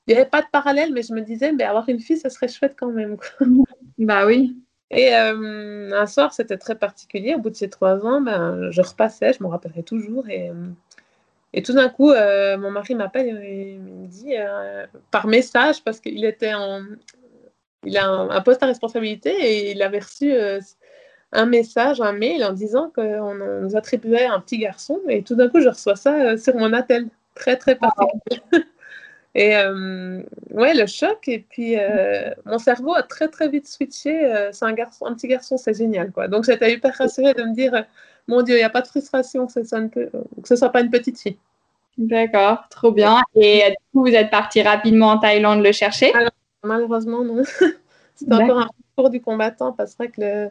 il 0.06 0.14
n'y 0.14 0.20
avait 0.20 0.28
pas 0.28 0.42
de 0.42 0.46
parallèle, 0.50 0.92
mais 0.92 1.02
je 1.02 1.12
me 1.12 1.20
disais, 1.20 1.52
mais 1.52 1.64
avoir 1.64 1.88
une 1.88 2.00
fille, 2.00 2.16
ça 2.16 2.30
serait 2.30 2.48
chouette 2.48 2.74
quand 2.78 2.90
même. 2.90 3.16
bah 3.98 4.26
oui. 4.26 4.56
Et 4.90 5.14
euh, 5.14 5.90
un 5.92 6.06
soir, 6.06 6.32
c'était 6.32 6.58
très 6.58 6.74
particulier. 6.74 7.34
Au 7.34 7.38
bout 7.38 7.50
de 7.50 7.54
ces 7.54 7.70
trois 7.70 8.04
ans, 8.04 8.20
ben, 8.20 8.70
je 8.70 8.82
repassais, 8.82 9.32
je 9.32 9.42
m'en 9.42 9.48
rappellerai 9.50 9.84
toujours. 9.84 10.28
Et, 10.28 10.50
euh, 10.50 10.66
et 11.52 11.62
tout 11.62 11.72
d'un 11.72 11.88
coup, 11.88 12.10
euh, 12.10 12.58
mon 12.58 12.70
mari 12.70 12.94
m'appelle 12.94 13.40
et 13.44 13.74
il 13.74 13.80
me 13.80 14.06
dit, 14.08 14.34
par 15.10 15.26
message, 15.26 15.82
parce 15.84 16.00
qu'il 16.00 16.24
était 16.24 16.54
en. 16.54 16.82
Il 17.84 17.96
a 17.96 18.06
un, 18.08 18.40
poste 18.42 18.62
à 18.62 18.66
responsabilité 18.66 19.30
et 19.30 19.70
il 19.70 19.82
avait 19.82 20.00
reçu 20.00 20.34
un 21.32 21.46
message, 21.46 22.00
un 22.00 22.12
mail 22.12 22.44
en 22.44 22.52
disant 22.52 22.92
qu'on 22.94 23.34
nous 23.34 23.76
attribuait 23.76 24.26
un 24.26 24.40
petit 24.40 24.58
garçon. 24.58 25.00
Et 25.08 25.22
tout 25.22 25.34
d'un 25.34 25.48
coup, 25.48 25.60
je 25.60 25.68
reçois 25.68 25.96
ça 25.96 26.36
sur 26.36 26.56
mon 26.56 26.72
attel. 26.72 27.08
Très, 27.34 27.56
très 27.56 27.76
particulier. 27.76 28.42
Et 29.34 29.56
euh, 29.56 30.22
ouais, 30.50 30.74
le 30.74 30.86
choc. 30.86 31.28
Et 31.28 31.38
puis, 31.38 31.78
euh, 31.78 32.30
mon 32.46 32.58
cerveau 32.58 32.94
a 32.94 33.02
très, 33.02 33.28
très 33.28 33.48
vite 33.48 33.68
switché. 33.68 34.24
Euh, 34.24 34.50
c'est 34.52 34.64
un, 34.64 34.72
garçon, 34.72 35.06
un 35.06 35.14
petit 35.14 35.28
garçon, 35.28 35.56
c'est 35.56 35.74
génial. 35.74 36.10
Quoi. 36.10 36.28
Donc, 36.28 36.44
j'étais 36.44 36.72
hyper 36.72 36.94
rassurée 36.96 37.34
de 37.34 37.42
me 37.42 37.54
dire 37.54 37.84
Mon 38.26 38.42
Dieu, 38.42 38.56
il 38.56 38.58
n'y 38.58 38.64
a 38.64 38.70
pas 38.70 38.82
de 38.82 38.88
frustration 38.88 39.46
que 39.46 39.52
ce 39.52 39.64
soit, 39.64 39.88
que 39.88 40.10
ce 40.44 40.56
soit 40.56 40.70
pas 40.70 40.80
une 40.80 40.90
petite 40.90 41.18
fille. 41.18 41.38
D'accord, 41.96 42.64
trop 42.70 42.92
bien. 42.92 43.20
Et 43.34 43.62
du 43.70 43.76
coup, 43.92 44.06
vous 44.06 44.14
êtes 44.14 44.30
parti 44.30 44.62
rapidement 44.62 45.08
en 45.08 45.18
Thaïlande 45.18 45.62
le 45.62 45.72
chercher? 45.72 46.12
Malheureusement, 46.64 47.22
non. 47.22 47.42
c'est 48.14 48.32
encore 48.32 48.58
un 48.58 48.68
parcours 48.96 49.10
du 49.10 49.20
combattant 49.20 49.72
parce 49.72 49.94
que 49.94 50.04
le, 50.18 50.50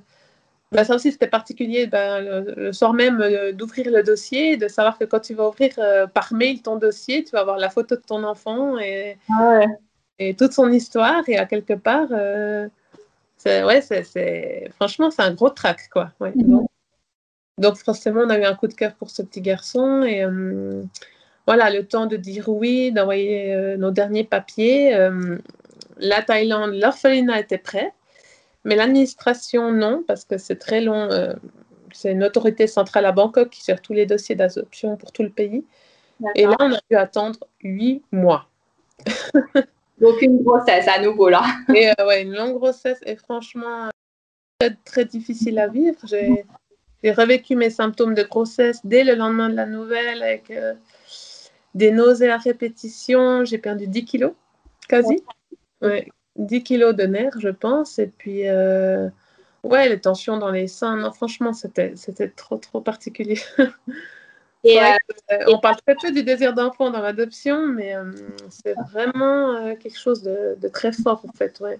bah, 0.71 0.84
ça 0.84 0.95
aussi, 0.95 1.12
c'était 1.12 1.27
particulier 1.27 1.88
ben, 1.88 2.43
le, 2.55 2.71
soir 2.73 2.93
même 2.93 3.19
euh, 3.21 3.51
d'ouvrir 3.51 3.89
le 3.89 4.03
dossier, 4.03 4.55
de 4.55 4.67
savoir 4.67 4.99
que 4.99 5.05
quand 5.05 5.19
tu 5.19 5.34
vas 5.34 5.47
ouvrir 5.47 5.73
euh, 5.79 6.05
par 6.05 6.32
mail 6.32 6.62
ton 6.62 6.75
dossier, 6.75 7.23
tu 7.23 7.32
vas 7.32 7.39
avoir 7.39 7.58
la 7.58 7.71
photo 7.71 7.95
de 7.95 8.01
ton 8.01 8.23
enfant 8.23 8.77
et, 8.77 9.17
et 10.19 10.36
toute 10.36 10.53
son 10.53 10.71
histoire. 10.71 11.27
Et 11.27 11.38
à 11.38 11.47
quelque 11.47 11.73
part, 11.73 12.10
euh, 12.12 12.69
ouais, 13.47 13.82
c'est, 13.82 14.69
franchement, 14.75 15.10
c'est 15.10 15.23
un 15.23 15.34
gros 15.34 15.49
trac. 15.49 15.89
Quoi. 15.91 16.12
Mhm. 16.19 16.67
donc, 17.58 17.77
forcément, 17.77 18.21
on 18.21 18.29
a 18.29 18.38
eu 18.38 18.43
un 18.43 18.55
coup 18.55 18.67
de 18.67 18.75
cœur 18.75 18.93
pour 18.93 19.10
ce 19.10 19.23
petit 19.23 19.41
garçon. 19.41 20.03
Et 20.03 20.23
voilà, 21.47 21.71
le 21.71 21.84
temps 21.84 22.05
de 22.05 22.15
dire 22.15 22.47
oui, 22.47 22.91
d'envoyer 22.91 23.75
nos 23.77 23.89
derniers 23.89 24.23
papiers. 24.23 24.95
la 25.97 26.21
Thaïlande, 26.21 26.75
l'orphelinat 26.75 27.39
était 27.39 27.58
prêt. 27.58 27.91
Mais 28.65 28.76
l'administration, 28.76 29.72
non, 29.72 30.04
parce 30.08 30.26
que 30.26 30.38
c'est 30.38 30.58
très 30.58 30.82
long. 30.82 31.10
c'est 31.93 32.12
une 32.12 32.24
autorité 32.24 32.67
centrale 32.67 33.06
à 33.06 33.12
Bangkok 33.12 33.50
qui 33.50 33.63
gère 33.65 33.82
tous 33.82 33.93
les 33.93 34.06
dossiers 34.06 34.36
d'adoption 34.36 34.98
pour 34.98 35.12
tout 35.12 35.24
le 35.24 35.30
pays. 35.30 35.63
Et 36.36 36.45
là, 36.45 36.58
on 36.60 36.74
a 36.74 36.80
dû 36.89 36.98
attendre 36.98 37.39
huit 37.63 38.04
mois. 38.12 38.48
Donc, 40.02 40.22
une 40.22 40.43
grossesse 40.43 40.88
à 40.88 41.02
nouveau, 41.02 41.30
là. 41.30 41.43
et 41.76 41.91
ouais, 42.04 42.24
une 42.24 42.34
longue 42.34 42.56
grossesse. 42.56 43.00
Et 43.06 43.15
franchement, 43.15 43.89
très, 44.60 44.76
très 44.86 45.06
difficile 45.06 45.60
à 45.60 45.67
vivre. 45.67 45.98
J'ai 46.06 46.45
j'ai 47.04 47.12
revécu 47.12 47.56
mes 47.56 47.69
symptômes 47.69 48.13
de 48.13 48.24
grossesse 48.24 48.82
dès 48.84 49.04
le 49.04 49.15
lendemain 49.15 49.50
de 49.50 49.56
la 49.56 49.65
nouvelle 49.65 50.22
avec 50.22 50.52
euh, 50.52 50.74
des 51.74 51.91
nausées 51.91 52.30
à 52.30 52.38
répétition. 52.38 53.45
J'ai 53.45 53.58
perdu 53.58 53.88
10 53.88 54.06
kilos, 54.06 54.34
quasi. 54.88 55.24
Ouais, 55.82 56.10
10 56.39 56.63
kilos 56.63 56.95
de 56.95 57.04
nerfs, 57.04 57.39
je 57.39 57.49
pense. 57.49 57.99
Et 57.99 58.08
puis, 58.08 58.47
euh, 58.47 59.10
ouais, 59.63 59.89
les 59.89 59.99
tensions 59.99 60.38
dans 60.38 60.52
les 60.52 60.67
seins. 60.67 60.97
Non, 60.97 61.12
franchement, 61.12 61.54
c'était, 61.54 61.93
c'était 61.95 62.30
trop, 62.30 62.58
trop 62.58 62.82
particulier. 62.82 63.39
Et 64.65 64.78
euh, 64.78 65.38
on 65.47 65.60
parle 65.60 65.78
très 65.86 65.95
peu 65.95 66.12
du 66.12 66.21
désir 66.21 66.54
d'enfant 66.54 66.89
dans 66.91 66.99
l'adoption, 66.99 67.65
mais 67.67 67.93
c'est 68.49 68.75
vraiment 68.91 69.73
quelque 69.78 69.97
chose 69.97 70.21
de, 70.21 70.58
de, 70.60 70.67
très 70.67 70.91
fort, 70.91 71.21
en 71.25 71.32
fait. 71.32 71.62
Ouais. 71.62 71.80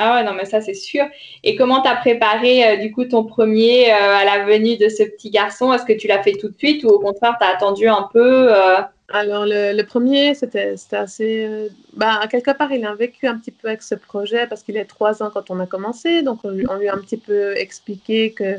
Ah 0.00 0.14
ouais, 0.14 0.24
non, 0.24 0.32
mais 0.32 0.44
ça, 0.44 0.60
c'est 0.60 0.74
sûr. 0.74 1.04
Et 1.42 1.56
comment 1.56 1.82
tu 1.82 1.88
as 1.88 1.96
préparé, 1.96 2.64
euh, 2.64 2.76
du 2.76 2.92
coup, 2.92 3.04
ton 3.04 3.24
premier 3.24 3.92
euh, 3.92 4.14
à 4.14 4.24
la 4.24 4.44
venue 4.44 4.76
de 4.76 4.88
ce 4.88 5.02
petit 5.02 5.30
garçon? 5.30 5.72
Est-ce 5.72 5.84
que 5.84 5.92
tu 5.92 6.06
l'as 6.06 6.22
fait 6.22 6.34
tout 6.34 6.48
de 6.48 6.56
suite 6.56 6.84
ou 6.84 6.88
au 6.88 7.00
contraire, 7.00 7.34
tu 7.40 7.44
as 7.44 7.50
attendu 7.50 7.88
un 7.88 8.08
peu 8.12 8.54
euh? 8.54 8.76
Alors, 9.10 9.44
le, 9.46 9.82
premier, 9.82 10.34
c'était 10.34 10.74
assez. 10.92 11.70
bah, 11.94 12.20
quelque 12.30 12.50
part, 12.50 12.72
il 12.72 12.84
a 12.84 12.94
vécu 12.94 13.26
un 13.26 13.38
petit 13.38 13.50
peu 13.50 13.68
avec 13.68 13.82
ce 13.82 13.94
projet 13.94 14.46
parce 14.46 14.62
qu'il 14.62 14.76
est 14.76 14.84
trois 14.84 15.22
ans 15.22 15.30
quand 15.32 15.50
on 15.50 15.60
a 15.60 15.66
commencé. 15.66 16.22
Donc, 16.22 16.40
on, 16.44 16.50
lui 16.50 16.88
a 16.88 16.94
un 16.94 16.98
petit 16.98 17.16
peu 17.16 17.56
expliqué 17.56 18.32
que 18.32 18.56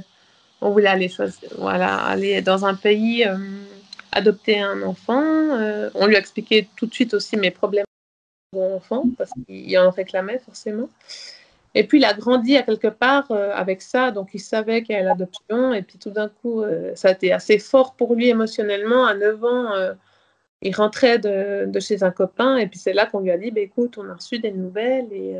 on 0.62 0.72
voulait 0.72 0.88
aller, 0.88 1.12
voilà, 1.58 1.96
aller 1.96 2.42
dans 2.42 2.66
un 2.66 2.74
pays, 2.74 3.26
adopter 4.12 4.60
un 4.60 4.82
enfant. 4.82 5.22
on 5.94 6.08
lui 6.08 6.16
a 6.16 6.20
expliqué 6.20 6.68
tout 6.76 6.88
de 6.88 6.94
suite 6.94 7.14
aussi 7.14 7.38
mes 7.38 7.52
problèmes 7.52 7.86
enfant 8.58 9.06
parce 9.18 9.32
qu'il 9.46 9.78
en 9.78 9.92
réclamait 9.92 10.40
forcément. 10.40 10.90
Et 11.76 11.84
puis 11.84 12.00
il 12.00 12.06
a 12.06 12.14
grandi 12.14 12.58
à 12.58 12.64
quelque 12.64 12.88
part 12.88 13.30
euh, 13.32 13.52
avec 13.54 13.82
ça, 13.82 14.12
donc 14.12 14.30
il 14.34 14.40
savait 14.40 14.82
qu'il 14.82 14.96
y 14.96 14.98
avait 14.98 15.08
l'adoption. 15.08 15.74
Et 15.74 15.84
puis 15.84 16.00
tout 16.00 16.10
d'un 16.10 16.30
coup, 16.30 16.64
euh, 16.64 16.92
ça 16.96 17.10
a 17.10 17.12
été 17.12 17.32
assez 17.32 17.60
fort 17.60 17.94
pour 17.94 18.16
lui 18.16 18.30
émotionnellement. 18.30 19.06
À 19.06 19.14
9 19.14 19.44
ans, 19.44 19.74
euh, 19.74 19.94
il 20.62 20.76
rentrait 20.76 21.20
de, 21.20 21.66
de, 21.66 21.80
chez 21.80 22.04
un 22.04 22.12
copain. 22.12 22.58
Et 22.58 22.68
puis 22.68 22.80
c'est 22.80 22.94
là 22.94 23.06
qu'on 23.06 23.20
lui 23.20 23.32
a 23.32 23.38
dit 23.38 23.52
bah, 23.52 23.62
écoute, 23.62 23.98
on 23.98 24.10
a 24.10 24.14
reçu 24.14 24.40
des 24.40 24.52
nouvelles 24.52 25.12
et, 25.12 25.36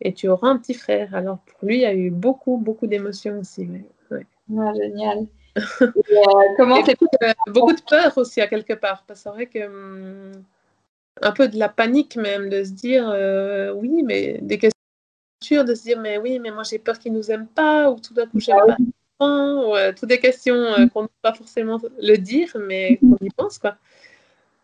et, 0.00 0.14
tu 0.14 0.28
auras 0.28 0.48
un 0.48 0.58
petit 0.58 0.74
frère. 0.74 1.14
Alors 1.14 1.38
pour 1.38 1.68
lui, 1.68 1.76
il 1.76 1.82
y 1.82 1.86
a 1.86 1.94
eu 1.94 2.10
beaucoup, 2.10 2.56
beaucoup 2.56 2.86
d'émotions 2.86 3.38
aussi. 3.40 3.68
Ouais. 4.10 4.26
génial. 4.48 5.26
comment 6.56 6.82
beaucoup, 6.82 7.06
beaucoup, 7.48 7.72
de 7.72 7.82
peur 7.82 8.16
aussi 8.16 8.40
à 8.40 8.46
quelque 8.46 8.74
part. 8.74 9.04
Parce 9.06 9.20
que 9.20 9.24
c'est 9.24 9.34
vrai 9.34 9.46
que. 9.46 9.66
Hum, 9.66 10.44
un 11.22 11.32
peu 11.32 11.48
de 11.48 11.58
la 11.58 11.68
panique 11.68 12.16
même, 12.16 12.48
de 12.48 12.64
se 12.64 12.70
dire 12.70 13.08
euh, 13.08 13.72
oui, 13.72 14.02
mais 14.04 14.38
des 14.42 14.58
questions 14.58 15.64
de 15.64 15.74
se 15.74 15.82
dire 15.82 16.00
mais 16.00 16.18
oui, 16.18 16.38
mais 16.38 16.50
moi 16.50 16.62
j'ai 16.62 16.78
peur 16.78 16.98
qu'ils 16.98 17.12
nous 17.12 17.30
aiment 17.30 17.46
pas, 17.46 17.90
ou 17.90 18.00
tout 18.00 18.14
d'un 18.14 18.26
coup 18.26 18.40
j'aime 18.40 18.56
ah 18.68 18.76
pas, 19.18 19.54
ou 19.54 19.76
euh, 19.76 19.92
toutes 19.92 20.08
des 20.08 20.20
questions 20.20 20.54
euh, 20.54 20.86
qu'on 20.88 21.02
ne 21.02 21.06
peut 21.06 21.12
pas 21.22 21.34
forcément 21.34 21.80
le 22.00 22.16
dire, 22.16 22.54
mais 22.58 22.98
qu'on 22.98 23.16
y 23.20 23.30
pense 23.30 23.58
quoi. 23.58 23.76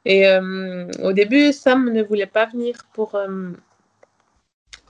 Et 0.05 0.27
au 1.03 1.13
début, 1.13 1.53
Sam 1.53 1.91
ne 1.91 2.03
voulait 2.03 2.27
pas 2.27 2.47
venir 2.47 2.77
pour 2.93 3.19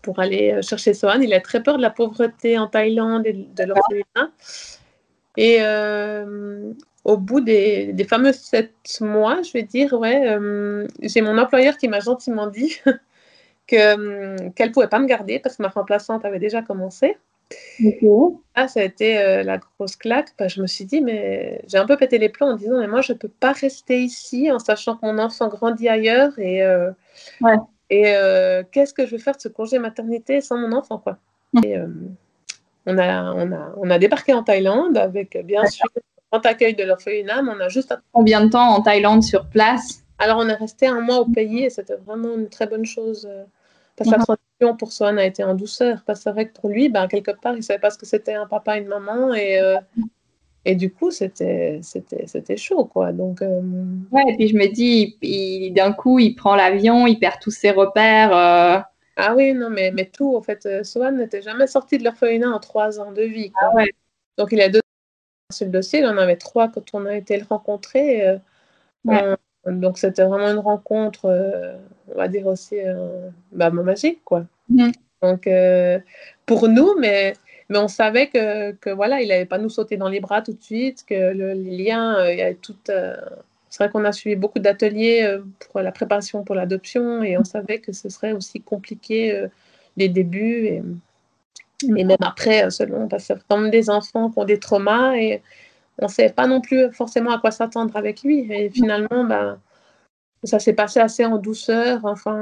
pour 0.03 0.18
aller 0.18 0.61
chercher 0.62 0.92
Sohan. 0.92 1.20
Il 1.20 1.33
a 1.33 1.40
très 1.40 1.62
peur 1.62 1.77
de 1.77 1.83
la 1.83 1.90
pauvreté 1.90 2.59
en 2.59 2.66
Thaïlande 2.66 3.27
et 3.27 3.33
de 3.33 3.64
l'orphelinat. 3.64 4.33
Et 5.37 5.61
au 7.05 7.18
bout 7.18 7.40
des, 7.40 7.92
des, 7.92 8.05
fameux 8.05 8.33
sept 8.33 8.72
mois, 9.00 9.42
je 9.42 9.53
vais 9.53 9.62
dire, 9.62 9.92
ouais, 9.92 10.27
euh, 10.27 10.87
j'ai 11.03 11.20
mon 11.20 11.37
employeur 11.38 11.77
qui 11.77 11.87
m'a 11.88 12.00
gentiment 12.00 12.46
dit 12.46 12.81
que 13.66 13.77
euh, 13.77 14.50
qu'elle 14.57 14.72
pouvait 14.72 14.88
pas 14.88 14.98
me 14.98 15.07
garder 15.07 15.38
parce 15.38 15.57
que 15.57 15.62
ma 15.62 15.68
remplaçante 15.68 16.24
avait 16.24 16.38
déjà 16.38 16.62
commencé. 16.62 17.18
Ah, 18.54 18.68
ça 18.68 18.80
a 18.80 18.83
été 18.83 19.18
euh, 19.18 19.42
la 19.42 19.59
grosse 19.59 19.96
claque. 19.96 20.30
Bah, 20.38 20.48
je 20.48 20.62
me 20.62 20.66
suis 20.66 20.85
dit, 20.85 21.00
mais 21.00 21.62
j'ai 21.66 21.78
un 21.78 21.87
peu 21.87 21.96
pété 21.96 22.18
les 22.18 22.28
plombs 22.28 22.52
en 22.52 22.57
disant, 22.57 22.78
mais 22.78 22.87
moi, 22.87 23.00
je 23.00 23.12
peux 23.12 23.28
pas 23.28 23.52
rester 23.52 24.02
ici 24.02 24.50
en 24.50 24.59
sachant 24.59 24.96
que 24.96 25.07
mon 25.07 25.18
enfant 25.18 25.48
grandit 25.48 25.88
ailleurs 25.88 26.38
et, 26.38 26.62
ouais. 27.40 27.57
et 27.90 28.14
qu'est-ce 28.70 28.94
que 28.94 29.07
je 29.07 29.12
vais 29.12 29.18
faire 29.18 29.37
de 29.37 29.40
ce 29.40 29.48
congé 29.48 29.78
maternité 29.78 30.40
sans 30.40 30.57
mon 30.57 30.72
enfant, 30.72 30.98
quoi. 30.98 31.18
Et, 31.64 31.76
on 32.87 32.98
a, 32.98 33.33
on, 33.33 33.52
a, 33.52 33.74
on 33.78 33.90
a 33.90 33.98
débarqué 33.98 34.35
en 34.35 34.42
Thaïlande 34.42 34.98
avec 34.98 35.38
bien 35.46 35.64
sûr 35.66 35.88
accueil 36.42 36.74
de 36.74 36.85
l'orphelinat, 36.85 37.42
on 37.42 37.61
a 37.61 37.68
juste... 37.68 37.94
Combien 38.12 38.44
de 38.44 38.50
temps 38.50 38.74
en 38.74 38.83
Thaïlande 38.83 39.22
sur 39.22 39.46
place? 39.46 40.02
Alors, 40.18 40.38
on 40.38 40.48
est 40.48 40.54
resté 40.54 40.87
un 40.87 41.00
mois 41.00 41.20
au 41.20 41.26
pays 41.26 41.64
et 41.64 41.70
c'était 41.70 41.96
vraiment 41.96 42.35
une 42.35 42.48
très 42.48 42.66
bonne 42.66 42.85
chose. 42.85 43.28
Euh, 44.00 44.04
parce 44.04 44.11
que 44.11 44.14
la 44.14 44.18
mhm. 44.18 44.24
transition 44.24 44.76
pour 44.76 44.92
Swan 44.92 45.18
a 45.18 45.24
été 45.24 45.44
en 45.44 45.54
douceur. 45.54 46.02
Parce 46.07 46.20
que 46.20 46.24
c'est 46.24 46.33
vrai 46.33 46.48
que 46.48 46.59
pour 46.59 46.68
lui, 46.68 46.88
ben, 46.88 47.07
quelque 47.09 47.30
part, 47.30 47.54
il 47.54 47.59
ne 47.59 47.62
savait 47.62 47.78
pas 47.78 47.90
ce 47.90 47.98
que 47.98 48.07
c'était 48.07 48.35
un 48.35 48.46
papa 48.46 48.76
et 48.76 48.80
une 48.80 48.88
maman. 48.88 49.35
Et, 49.35 49.59
euh, 49.61 49.76
et 50.64 50.74
du 50.74 50.92
coup, 50.92 51.11
c'était 51.11 51.80
chaud, 52.57 52.85
quoi. 52.87 53.12
Donc, 53.12 53.42
euh, 53.42 53.61
Ouais, 54.11 54.24
et 54.28 54.37
puis 54.37 54.48
je 54.48 54.57
me 54.57 54.66
dis, 54.66 55.16
d'un 55.72 55.92
coup, 55.92 56.18
il 56.18 56.35
prend 56.35 56.57
l'avion, 56.57 57.07
il 57.07 57.18
perd 57.18 57.40
tous 57.40 57.50
ses 57.50 57.70
repères. 57.70 58.85
Ah 59.16 59.35
oui, 59.37 59.54
non, 59.54 59.70
mais, 59.70 59.92
mais 59.92 60.07
tout, 60.07 60.35
en 60.35 60.42
fait, 60.42 60.85
Swan 60.85 61.16
n'était 61.16 61.42
jamais 61.42 61.68
sorti 61.68 61.98
de 61.98 62.04
l'orphelinat 62.04 62.50
en 62.50 62.59
trois 62.59 62.98
ans 62.98 63.12
de 63.12 63.22
vie. 63.22 63.52
Quoi. 63.52 63.68
Ah 63.70 63.76
ouais. 63.76 63.90
Donc, 64.37 64.48
il 64.50 64.61
a 64.61 64.68
deux 64.68 64.80
sur 65.52 65.66
le 65.66 65.72
dossier. 65.72 66.00
Il 66.00 66.07
en 66.07 66.18
avait 66.18 66.37
trois 66.37 66.68
quand 66.68 66.94
on 66.94 67.07
a 67.07 67.16
été 67.16 67.37
le 67.37 67.44
rencontrer. 67.48 68.26
Euh, 69.09 69.37
donc, 69.66 69.98
c'était 69.98 70.24
vraiment 70.24 70.50
une 70.50 70.59
rencontre, 70.59 71.27
euh, 71.27 71.74
on 72.12 72.16
va 72.16 72.29
dire 72.29 72.46
aussi, 72.46 72.77
euh, 72.79 73.29
bah, 73.53 73.70
magique, 73.70 74.20
quoi. 74.24 74.44
Mm. 74.68 74.90
Donc, 75.22 75.48
pour 76.44 76.68
nous, 76.68 76.94
mais, 76.98 77.33
mais 77.70 77.79
on 77.79 77.88
savait 77.88 78.27
que, 78.27 78.72
que 78.72 78.90
voilà, 78.90 79.22
il 79.22 79.29
n'allait 79.29 79.46
pas 79.46 79.57
nous 79.57 79.70
sauter 79.70 79.96
dans 79.96 80.11
les 80.11 80.20
bras 80.20 80.42
tout 80.42 80.53
de 80.53 80.62
suite, 80.62 81.05
que 81.07 81.33
le, 81.33 81.55
les 81.55 81.85
liens, 81.85 82.29
il 82.29 82.38
y 82.38 82.42
avait 82.42 82.57
tout. 82.57 82.77
c'est 82.85 83.79
vrai 83.79 83.88
qu'on 83.88 84.05
a 84.05 84.12
suivi 84.12 84.37
beaucoup 84.37 84.59
d'ateliers 84.59 85.38
pour 85.61 85.81
la 85.81 85.92
préparation 85.92 86.44
pour 86.44 86.55
l'adoption 86.55 87.22
et 87.22 87.38
on 87.38 87.44
savait 87.44 87.79
que 87.79 87.92
ce 87.92 88.11
serait 88.11 88.33
aussi 88.33 88.61
compliqué 88.61 89.46
les 89.96 90.11
débuts. 90.11 90.66
Et, 90.66 90.83
et 91.83 92.05
même 92.05 92.16
après, 92.20 92.64
euh, 92.64 92.70
selon, 92.70 93.09
parce 93.09 93.29
que 93.29 93.35
comme 93.48 93.70
des 93.70 93.90
enfants 93.90 94.31
qui 94.31 94.38
ont 94.38 94.44
des 94.44 94.59
traumas 94.59 95.16
et 95.16 95.42
on 95.98 96.07
ne 96.07 96.11
sait 96.11 96.30
pas 96.30 96.46
non 96.46 96.61
plus 96.61 96.92
forcément 96.92 97.30
à 97.30 97.38
quoi 97.38 97.50
s'attendre 97.50 97.96
avec 97.96 98.22
lui. 98.22 98.50
Et 98.52 98.70
finalement, 98.70 99.24
bah, 99.24 99.59
ça 100.42 100.59
s'est 100.59 100.72
passé 100.72 101.00
assez 101.00 101.24
en 101.24 101.38
douceur. 101.38 102.00
Enfin, 102.04 102.35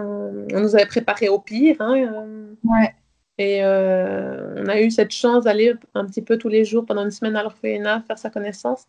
on 0.52 0.60
nous 0.60 0.74
avait 0.74 0.86
préparé 0.86 1.28
au 1.28 1.38
pire. 1.38 1.76
Hein, 1.80 1.96
euh. 1.96 2.54
ouais. 2.64 2.94
Et 3.38 3.64
euh, 3.64 4.62
on 4.62 4.68
a 4.68 4.80
eu 4.80 4.90
cette 4.90 5.12
chance 5.12 5.44
d'aller 5.44 5.74
un 5.94 6.04
petit 6.04 6.22
peu 6.22 6.36
tous 6.36 6.48
les 6.48 6.64
jours 6.64 6.84
pendant 6.84 7.04
une 7.04 7.10
semaine 7.10 7.36
à 7.36 7.42
l'orphelinat 7.42 8.02
faire 8.06 8.18
sa 8.18 8.30
connaissance. 8.30 8.86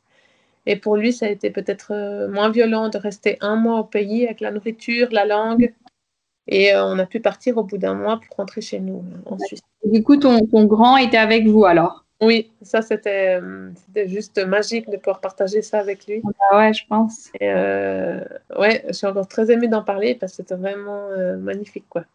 Et 0.66 0.76
pour 0.76 0.96
lui, 0.96 1.12
ça 1.12 1.26
a 1.26 1.30
été 1.30 1.50
peut-être 1.50 2.28
moins 2.30 2.50
violent 2.50 2.90
de 2.90 2.98
rester 2.98 3.38
un 3.42 3.56
mois 3.56 3.80
au 3.80 3.84
pays 3.84 4.26
avec 4.26 4.40
la 4.40 4.52
nourriture, 4.52 5.10
la 5.12 5.26
langue, 5.26 5.74
et 6.48 6.74
euh, 6.74 6.86
on 6.86 7.00
a 7.00 7.06
pu 7.06 7.20
partir 7.20 7.58
au 7.58 7.64
bout 7.64 7.78
d'un 7.78 7.94
mois 7.94 8.20
pour 8.20 8.36
rentrer 8.38 8.62
chez 8.62 8.80
nous 8.80 9.04
en 9.26 9.38
Suisse. 9.40 9.62
Du 9.86 10.04
coup, 10.04 10.18
ton, 10.18 10.46
ton 10.46 10.66
grand 10.66 10.98
était 10.98 11.18
avec 11.18 11.48
vous 11.48 11.66
alors? 11.66 12.06
Oui, 12.22 12.52
ça 12.62 12.82
c'était 12.82 13.40
juste 14.06 14.44
magique 14.46 14.90
de 14.90 14.98
pouvoir 14.98 15.20
partager 15.20 15.62
ça 15.62 15.80
avec 15.80 16.08
lui. 16.08 16.22
Ah 16.50 16.58
ouais, 16.58 16.74
je 16.74 16.86
pense. 16.88 17.30
Et 17.40 17.50
euh, 17.52 18.24
ouais, 18.58 18.84
je 18.88 18.94
suis 18.94 19.08
encore 19.08 19.28
très 19.28 19.52
émue 19.52 19.68
d'en 19.68 19.84
parler 19.84 20.16
parce 20.16 20.34
que 20.34 20.38
c'était 20.38 20.56
vraiment 20.56 21.10
euh, 21.10 21.36
magnifique. 21.38 21.86
Quoi. 21.90 22.06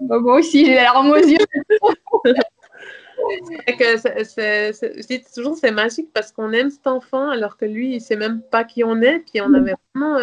Bah, 0.00 0.18
moi 0.18 0.38
aussi, 0.38 0.66
j'ai 0.66 0.74
l'air 0.74 0.94
aux 0.96 1.16
yeux. 1.16 1.38
je 3.68 5.06
dis 5.06 5.22
toujours 5.32 5.56
c'est 5.56 5.70
magique 5.70 6.12
parce 6.12 6.32
qu'on 6.32 6.50
aime 6.52 6.70
cet 6.70 6.88
enfant 6.88 7.28
alors 7.30 7.56
que 7.56 7.64
lui, 7.64 7.94
il 7.94 8.00
sait 8.00 8.16
même 8.16 8.42
pas 8.42 8.64
qui 8.64 8.82
on 8.82 9.00
est. 9.00 9.20
Puis 9.20 9.40
on 9.40 9.50
mm. 9.50 9.54
avait 9.54 9.74
vraiment 9.94 10.18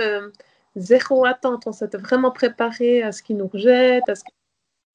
zéro 0.76 1.26
attente. 1.26 1.64
On 1.66 1.72
s'était 1.72 1.98
vraiment 1.98 2.32
préparé 2.32 3.04
à 3.04 3.12
ce 3.12 3.24
qui 3.24 3.36
nous 3.36 3.48
rejette. 3.48 4.04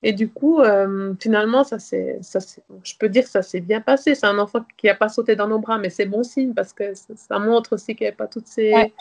Et 0.06 0.12
du 0.12 0.28
coup, 0.28 0.60
euh, 0.60 1.14
finalement, 1.18 1.64
ça 1.64 1.78
c'est, 1.78 2.18
ça 2.20 2.38
je 2.82 2.92
peux 2.98 3.08
dire 3.08 3.24
que 3.24 3.30
ça 3.30 3.40
s'est 3.40 3.62
bien 3.62 3.80
passé. 3.80 4.14
C'est 4.14 4.26
un 4.26 4.38
enfant 4.38 4.60
qui 4.76 4.86
n'a 4.86 4.94
pas 4.94 5.08
sauté 5.08 5.34
dans 5.34 5.48
nos 5.48 5.58
bras, 5.58 5.78
mais 5.78 5.88
c'est 5.88 6.04
bon 6.04 6.22
signe 6.22 6.52
parce 6.52 6.74
que 6.74 6.92
ça, 6.94 7.38
montre 7.38 7.72
aussi 7.72 7.96
qu'il 7.96 8.04
n'y 8.04 8.08
avait 8.08 8.16
pas 8.16 8.26
toutes 8.26 8.46
ces. 8.46 8.92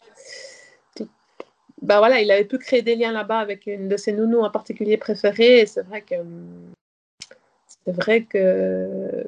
Bah 1.82 1.98
voilà, 1.98 2.22
il 2.22 2.32
avait 2.32 2.46
pu 2.46 2.58
créer 2.58 2.82
des 2.82 2.96
liens 2.96 3.12
là-bas 3.12 3.40
avec 3.40 3.68
une 3.68 3.90
de 3.90 3.98
ses 3.98 4.14
nounous 4.14 4.44
en 4.44 4.50
particulier 4.50 4.96
préférée. 4.96 5.60
Et 5.60 5.66
c'est 5.66 5.82
vrai 5.82 6.04
que 6.04 6.16
c'est 7.68 7.92
vrai 7.92 8.24
que 8.24 9.26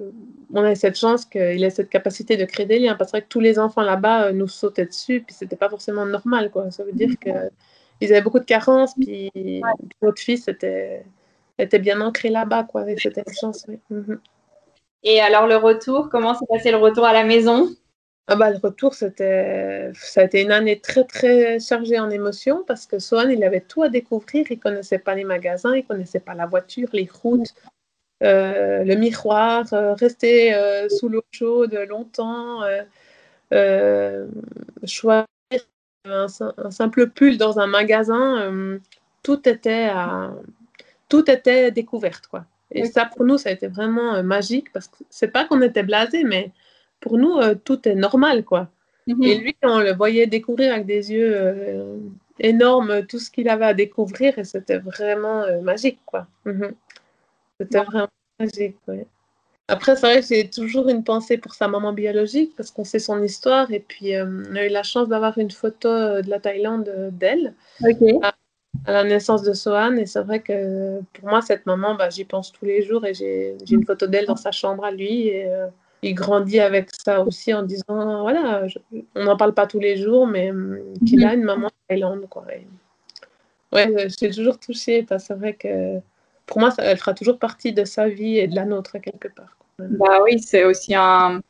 on 0.53 0.63
a 0.63 0.75
cette 0.75 0.97
chance 0.97 1.25
qu'il 1.25 1.61
ait 1.61 1.69
cette 1.69 1.89
capacité 1.89 2.38
de 2.38 2.45
créer 2.45 2.65
des 2.65 2.79
liens. 2.79 2.95
Parce 2.95 3.11
que 3.11 3.17
tous 3.19 3.41
les 3.41 3.59
enfants 3.59 3.81
là-bas 3.81 4.27
euh, 4.27 4.31
nous 4.31 4.47
sautaient 4.47 4.85
dessus, 4.85 5.25
puis 5.27 5.35
c'était 5.38 5.57
pas 5.57 5.67
forcément 5.67 6.05
normal. 6.05 6.51
Quoi. 6.51 6.71
Ça 6.71 6.85
veut 6.85 6.93
dire 6.93 7.09
qu'ils 7.19 8.13
avaient 8.13 8.21
beaucoup 8.21 8.39
de 8.39 8.45
carences, 8.45 8.93
puis 8.95 9.29
notre 10.01 10.21
fils 10.21 10.47
était, 10.47 11.03
était 11.57 11.79
bien 11.79 12.01
ancrée 12.01 12.29
là-bas, 12.29 12.63
quoi, 12.63 12.81
avec 12.81 12.99
cette 12.99 13.21
chance. 13.39 13.65
Mhm. 13.89 14.19
Et 15.03 15.21
alors 15.21 15.47
le 15.47 15.55
retour, 15.57 16.09
comment 16.09 16.33
s'est 16.33 16.45
passé 16.49 16.71
le 16.71 16.77
retour 16.77 17.05
à 17.05 17.13
la 17.13 17.23
maison? 17.23 17.69
Ah 18.27 18.35
bah, 18.35 18.49
le 18.49 18.57
retour, 18.57 18.95
c'était, 18.95 19.91
ça 19.93 20.21
a 20.21 20.23
été 20.23 20.41
une 20.41 20.51
année 20.51 20.79
très, 20.79 21.03
très 21.03 21.59
chargée 21.59 21.99
en 21.99 22.09
émotions 22.09 22.63
parce 22.65 22.87
que 22.87 22.97
Sohan, 22.97 23.29
il 23.29 23.43
avait 23.43 23.61
tout 23.61 23.83
à 23.83 23.89
découvrir. 23.89 24.47
Il 24.49 24.59
connaissait 24.59 24.97
pas 24.97 25.13
les 25.13 25.23
magasins, 25.23 25.75
il 25.75 25.85
connaissait 25.85 26.19
pas 26.19 26.33
la 26.33 26.47
voiture, 26.47 26.89
les 26.91 27.07
routes, 27.21 27.53
euh, 28.23 28.83
le 28.83 28.95
miroir, 28.95 29.65
euh, 29.73 29.93
rester 29.93 30.55
euh, 30.55 30.89
sous 30.89 31.09
l'eau 31.09 31.21
chaude 31.31 31.73
longtemps, 31.87 32.61
choisir 34.85 35.25
un, 36.05 36.27
simple 36.71 37.09
pull 37.09 37.37
dans 37.37 37.59
un 37.59 37.67
magasin, 37.67 38.79
tout 39.21 39.47
était 39.47 39.89
à, 39.91 40.31
tout 41.09 41.29
était 41.29 41.71
découverte, 41.71 42.27
quoi. 42.27 42.45
Et 42.71 42.85
ça, 42.85 43.05
pour 43.05 43.25
nous, 43.25 43.37
ça 43.37 43.49
a 43.49 43.51
été 43.51 43.67
vraiment 43.67 44.21
magique 44.23 44.73
parce 44.73 44.87
que 44.87 44.97
c'est 45.09 45.29
pas 45.29 45.45
qu'on 45.45 45.61
était 45.61 45.83
blasés, 45.83 46.23
mais 46.23 46.51
pour 46.99 47.17
nous, 47.17 47.37
euh, 47.37 47.55
tout 47.55 47.87
est 47.87 47.95
normal, 47.95 48.43
quoi. 48.43 48.69
Mhm. 49.07 49.23
Et 49.23 49.35
lui, 49.37 49.55
on 49.63 49.79
le 49.79 49.93
voyait 49.93 50.27
découvrir 50.27 50.73
avec 50.73 50.87
des 50.87 51.11
yeux 51.11 51.33
euh, 51.35 51.97
énormes 52.39 53.05
tout 53.05 53.19
ce 53.19 53.29
qu'il 53.29 53.47
avait 53.49 53.65
à 53.65 53.73
découvrir, 53.73 54.37
et 54.39 54.43
c'était 54.43 54.79
vraiment 54.79 55.43
euh, 55.43 55.61
magique, 55.61 55.99
quoi. 56.05 56.27
Mhm. 56.45 56.73
C'était 57.59 57.83
vraiment 57.83 58.07
magique, 58.39 58.75
Après, 59.67 59.95
c'est 59.95 60.07
vrai 60.07 60.21
que 60.21 60.27
j'ai 60.27 60.49
toujours 60.49 60.89
une 60.89 61.03
pensée 61.03 61.37
pour 61.37 61.53
sa 61.53 61.67
maman 61.67 61.93
biologique 61.93 62.53
parce 62.57 62.71
qu'on 62.71 62.83
sait 62.83 62.99
son 62.99 63.23
histoire 63.23 63.71
et 63.71 63.79
puis 63.79 64.11
on 64.17 64.55
a 64.55 64.65
eu 64.65 64.69
la 64.69 64.83
chance 64.83 65.07
d'avoir 65.07 65.37
une 65.37 65.51
photo 65.51 65.87
de 66.21 66.29
la 66.29 66.39
Thaïlande 66.41 67.11
d'elle 67.13 67.53
à, 68.85 68.91
la 68.91 69.03
naissance 69.03 69.43
de 69.43 69.53
Sohan 69.53 69.95
et 69.95 70.05
c'est 70.05 70.21
vrai 70.21 70.41
que 70.41 70.99
pour 71.13 71.29
moi, 71.29 71.41
cette 71.41 71.65
maman, 71.65 71.95
bah, 71.95 72.09
j'y 72.09 72.25
pense 72.25 72.51
tous 72.51 72.65
les 72.65 72.83
jours 72.83 73.05
et 73.05 73.13
j'ai 73.13 73.55
une 73.69 73.85
photo 73.85 74.07
d'elle 74.07 74.25
dans 74.25 74.35
sa 74.35 74.51
chambre 74.51 74.85
à 74.85 74.91
lui 74.91 75.27
et 75.27 75.49
il 76.01 76.13
grandit 76.13 76.59
avec 76.59 76.89
ça 76.91 77.21
aussi 77.21 77.53
en 77.53 77.63
disant 77.63 78.21
voilà, 78.21 78.67
on 79.15 79.23
n'en 79.23 79.37
parle 79.37 79.53
pas 79.53 79.67
tous 79.67 79.79
les 79.79 79.97
jours, 79.97 80.27
mais 80.27 80.51
hum, 80.51 80.79
qu'il 81.05 81.23
a 81.25 81.29
mhm. 81.29 81.39
une 81.39 81.45
maman 81.45 81.69
Thaïlande. 81.87 82.27
Quoi. 82.29 82.45
ouais, 83.73 83.93
je 83.97 84.09
suis 84.09 84.31
toujours 84.31 84.59
touchée 84.59 85.03
parce 85.03 85.23
que 85.23 85.27
c'est 85.27 85.33
vrai 85.33 85.53
que 85.53 85.99
pour 86.45 86.59
moi, 86.59 86.71
ça, 86.71 86.83
elle 86.83 86.97
fera 86.97 87.13
toujours 87.13 87.39
partie 87.39 87.73
de 87.73 87.85
sa 87.85 88.07
vie 88.07 88.37
et 88.37 88.47
de 88.47 88.55
la 88.55 88.65
nôtre 88.65 88.97
quelque 88.99 89.27
part. 89.27 89.57
Bah 89.79 90.19
oui, 90.23 90.39
c'est 90.39 90.63
aussi 90.63 90.95
un. 90.95 91.41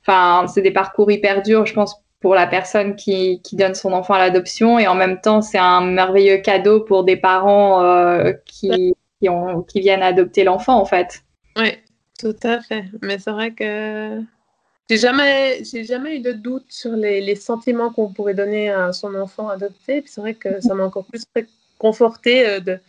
Enfin, 0.00 0.46
c'est 0.48 0.62
des 0.62 0.70
parcours 0.70 1.10
hyper 1.10 1.42
durs, 1.42 1.66
je 1.66 1.74
pense, 1.74 2.02
pour 2.20 2.34
la 2.34 2.46
personne 2.46 2.96
qui, 2.96 3.40
qui 3.42 3.56
donne 3.56 3.74
son 3.74 3.92
enfant 3.92 4.14
à 4.14 4.18
l'adoption. 4.18 4.78
Et 4.78 4.86
en 4.86 4.94
même 4.94 5.20
temps, 5.20 5.40
c'est 5.40 5.58
un 5.58 5.80
merveilleux 5.80 6.38
cadeau 6.38 6.80
pour 6.80 7.04
des 7.04 7.16
parents 7.16 7.82
euh, 7.82 8.32
qui, 8.44 8.94
qui, 9.20 9.28
ont, 9.28 9.62
qui 9.62 9.80
viennent 9.80 10.02
adopter 10.02 10.44
l'enfant, 10.44 10.80
en 10.80 10.84
fait. 10.84 11.22
Oui, 11.56 11.72
tout 12.18 12.36
à 12.42 12.60
fait. 12.60 12.84
Mais 13.02 13.18
c'est 13.18 13.30
vrai 13.30 13.52
que 13.52 14.20
j'ai 14.90 14.96
jamais, 14.96 15.62
j'ai 15.64 15.84
jamais 15.84 16.16
eu 16.16 16.20
de 16.20 16.32
doute 16.32 16.64
sur 16.68 16.92
les, 16.92 17.20
les 17.20 17.34
sentiments 17.34 17.92
qu'on 17.92 18.12
pourrait 18.12 18.34
donner 18.34 18.70
à 18.70 18.92
son 18.92 19.14
enfant 19.14 19.48
adopté. 19.48 20.02
c'est 20.06 20.20
vrai 20.20 20.34
que 20.34 20.60
ça 20.60 20.74
m'a 20.74 20.84
encore 20.84 21.04
plus 21.04 21.24
conforté 21.78 22.48
euh, 22.48 22.60
de 22.60 22.80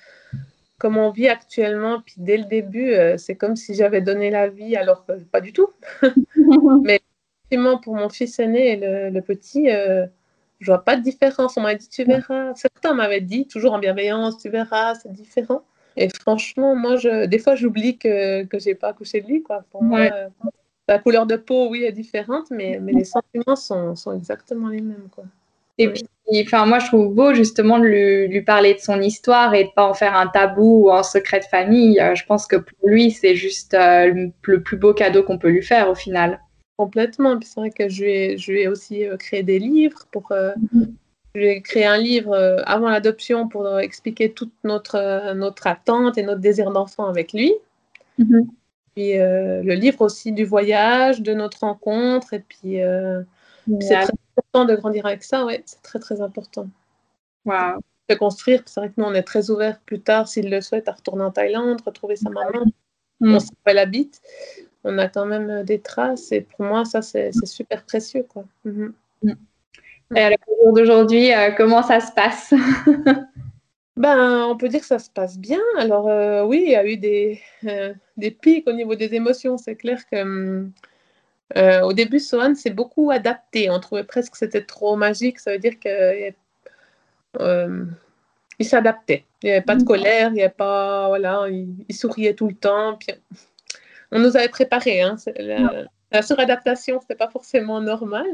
comment 0.80 1.10
on 1.10 1.12
vit 1.12 1.28
actuellement. 1.28 2.02
Puis 2.02 2.16
dès 2.18 2.38
le 2.38 2.46
début, 2.46 2.94
euh, 2.94 3.18
c'est 3.18 3.36
comme 3.36 3.56
si 3.56 3.76
j'avais 3.76 4.02
donné 4.02 4.30
la 4.32 4.48
vie, 4.48 4.76
alors 4.76 5.06
que 5.06 5.12
pas 5.26 5.42
du 5.42 5.52
tout. 5.54 5.70
Mais 6.84 7.02
effectivement, 7.50 7.78
pour 7.78 7.96
mon 7.96 8.10
fils 8.10 8.40
aîné 8.40 8.74
et 8.74 9.10
le, 9.10 9.22
petit, 9.22 9.70
euh, 9.70 10.06
je 10.60 10.68
vois 10.68 10.84
pas 10.84 10.96
de 10.96 11.02
différence. 11.02 11.58
On 11.58 11.62
m'a 11.62 11.76
dit, 11.76 11.90
tu 11.90 12.04
verras. 12.04 12.54
Certains 12.56 12.94
m'avaient 12.94 13.22
dit, 13.22 13.48
toujours 13.48 13.74
en 13.74 13.80
bienveillance, 13.80 14.38
tu 14.38 14.50
verras, 14.50 14.96
c'est 14.96 15.12
différent. 15.12 15.64
Et 15.98 16.10
franchement, 16.10 16.76
moi, 16.76 16.96
je, 16.98 17.26
des 17.26 17.40
fois, 17.40 17.56
j'oublie 17.56 17.98
que 17.98 18.48
je 18.52 18.66
n'ai 18.66 18.76
pas 18.76 18.90
accouché 18.90 19.22
de 19.22 19.28
lui. 19.28 19.44
Quoi. 19.44 19.64
Pour 19.72 19.84
moi, 19.84 20.00
euh, 20.00 20.30
la 20.88 21.00
couleur 21.00 21.26
de 21.26 21.36
peau, 21.36 21.70
oui, 21.70 21.84
est 21.84 21.92
différente, 21.92 22.52
mais, 22.52 22.80
mais 22.82 22.94
les 22.94 23.04
sentiments 23.04 23.56
sont, 23.56 23.96
sont, 23.96 24.16
exactement 24.16 24.70
les 24.70 24.82
mêmes. 24.82 25.08
Quoi. 25.12 25.26
Et 25.78 25.88
puis, 25.90 26.04
enfin, 26.46 26.66
moi, 26.66 26.80
je 26.80 26.88
trouve 26.88 27.14
beau 27.14 27.34
justement 27.34 27.80
de 27.80 27.86
lui, 27.86 28.28
lui, 28.28 28.42
parler 28.42 28.76
de 28.76 28.80
son 28.80 29.02
histoire 29.02 29.54
et 29.54 29.64
de 29.66 29.70
pas 29.76 29.86
en 29.86 29.94
faire 29.94 30.16
un 30.16 30.28
tabou 30.28 30.86
ou 30.86 30.92
un 30.92 31.04
secret 31.04 31.40
de 31.40 31.46
famille. 31.46 32.00
Euh, 32.00 32.16
je 32.16 32.26
pense 32.26 32.46
que 32.48 32.58
pour 32.58 32.78
lui, 32.88 33.12
c'est 33.12 33.36
juste 33.36 33.74
euh, 33.74 34.30
le 34.44 34.62
plus 34.62 34.78
beau 34.78 34.94
cadeau 34.94 35.24
qu'on 35.24 35.38
peut 35.38 35.50
lui 35.50 35.64
faire 35.64 35.90
au 35.90 35.96
final. 35.96 36.40
Complètement. 36.80 37.38
Puis 37.38 37.50
c'est 37.50 37.60
vrai 37.60 37.72
que 37.72 37.90
je 37.90 38.04
lui 38.04 38.12
ai, 38.12 38.38
je 38.38 38.52
lui 38.52 38.62
ai 38.62 38.68
aussi 38.68 39.04
créé 39.20 39.44
des 39.44 39.60
livres 39.60 40.08
pour, 40.12 40.30
mm-hmm. 40.32 40.94
J'ai 41.36 41.62
créé 41.62 41.86
un 41.86 41.98
livre 41.98 42.34
euh, 42.34 42.62
avant 42.66 42.90
l'adoption 42.90 43.48
pour 43.48 43.66
euh, 43.66 43.80
expliquer 43.80 44.32
toute 44.34 44.54
notre, 44.64 44.96
euh, 44.96 45.34
notre 45.36 45.68
attente 45.68 46.18
et 46.18 46.24
notre 46.24 46.42
désir 46.42 46.72
d'enfant 46.72 47.06
avec 47.06 47.34
lui. 47.34 47.54
Mhm. 48.18 48.50
Puis 48.96 49.14
le 49.14 49.74
livre 49.76 50.02
aussi 50.02 50.34
du 50.34 50.44
voyage, 50.44 51.22
de 51.22 51.34
notre 51.34 51.62
rencontre. 51.62 52.34
Et 52.34 52.40
puis, 52.40 52.80
c'est 53.80 53.94
très 53.94 54.14
important 54.36 54.66
de 54.66 54.76
grandir 54.76 55.06
avec 55.06 55.24
ça. 55.24 55.46
Ouais, 55.46 55.62
c'est 55.66 55.82
très, 55.82 56.00
très 56.00 56.20
important. 56.20 56.68
Wow. 57.46 57.80
De 58.10 58.16
construire. 58.16 58.62
C'est 58.66 58.82
vrai 58.82 58.90
que 58.90 58.96
nous, 58.98 59.06
on 59.06 59.14
est 59.14 59.24
très 59.24 59.52
ouverts 59.52 59.80
plus 59.86 60.02
tard, 60.02 60.28
s'il 60.28 60.50
le 60.50 60.60
souhaite, 60.60 60.90
à 60.90 60.94
retourner 60.94 61.24
en 61.24 61.32
Thaïlande, 61.32 61.80
retrouver 61.86 62.18
sa 62.18 62.30
maman. 62.30 62.66
Mm. 63.22 63.36
On 63.36 63.40
sait 63.40 63.54
où 63.54 63.70
elle 63.70 63.78
habite. 63.78 64.22
On 64.84 64.98
a 64.98 65.08
quand 65.08 65.26
même 65.26 65.64
des 65.64 65.80
traces. 65.80 66.32
Et 66.32 66.42
pour 66.42 66.66
moi, 66.66 66.86
ça, 66.86 67.02
c'est 67.02 67.32
super 67.46 67.84
précieux. 67.84 68.26
Quoi. 68.28 68.46
Mhm. 68.66 68.94
Mm. 69.24 69.34
Et 70.16 70.22
à 70.22 70.30
jour 70.30 70.74
d'aujourd'hui, 70.74 71.34
euh, 71.34 71.52
comment 71.52 71.84
ça 71.84 72.00
se 72.00 72.12
passe? 72.12 72.54
Ben, 73.98 74.46
on 74.46 74.56
peut 74.56 74.70
dire 74.70 74.80
que 74.80 74.86
ça 74.86 74.98
se 74.98 75.10
passe 75.10 75.38
bien. 75.38 75.60
Alors 75.78 76.08
euh, 76.08 76.46
oui, 76.46 76.64
il 76.66 76.72
y 76.72 76.76
a 76.78 76.88
eu 76.88 76.96
des, 76.96 77.42
euh, 77.66 77.94
des 78.16 78.32
pics 78.32 78.66
au 78.66 78.72
niveau 78.72 78.96
des 78.96 79.14
émotions. 79.14 79.58
C'est 79.58 79.76
clair 79.76 80.00
que 80.10 80.70
au 81.84 81.92
début, 81.92 82.22
Sohan 82.22 82.56
s'est 82.56 82.70
beaucoup 82.70 83.12
adapté. 83.12 83.70
On 83.70 83.78
trouvait 83.82 84.06
presque 84.06 84.32
que 84.32 84.38
c'était 84.38 84.64
trop 84.64 84.96
magique. 84.96 85.38
Ça 85.38 85.52
veut 85.52 85.58
dire 85.58 85.78
qu'il 85.80 86.34
il 88.60 88.66
s'adaptait. 88.66 89.26
Il 89.44 89.48
n'y 89.48 89.52
avait 89.52 89.66
pas 89.66 89.76
de 89.76 89.84
colère, 89.84 90.30
il 90.30 90.36
n'y 90.36 90.44
avait 90.44 90.50
pas 90.50 91.10
voilà, 91.10 91.48
il, 91.50 91.94
souriait 91.94 92.36
tout 92.36 92.48
le 92.48 92.56
temps. 92.56 92.98
Puis, 92.98 93.14
on 94.12 94.20
nous 94.20 94.38
avait 94.38 94.50
préparé. 94.50 95.02
Hein. 95.02 95.16
La, 95.38 95.86
la 96.12 96.22
suradaptation, 96.22 97.00
c'était 97.02 97.16
pas 97.16 97.30
forcément 97.30 97.82
normal. 97.82 98.26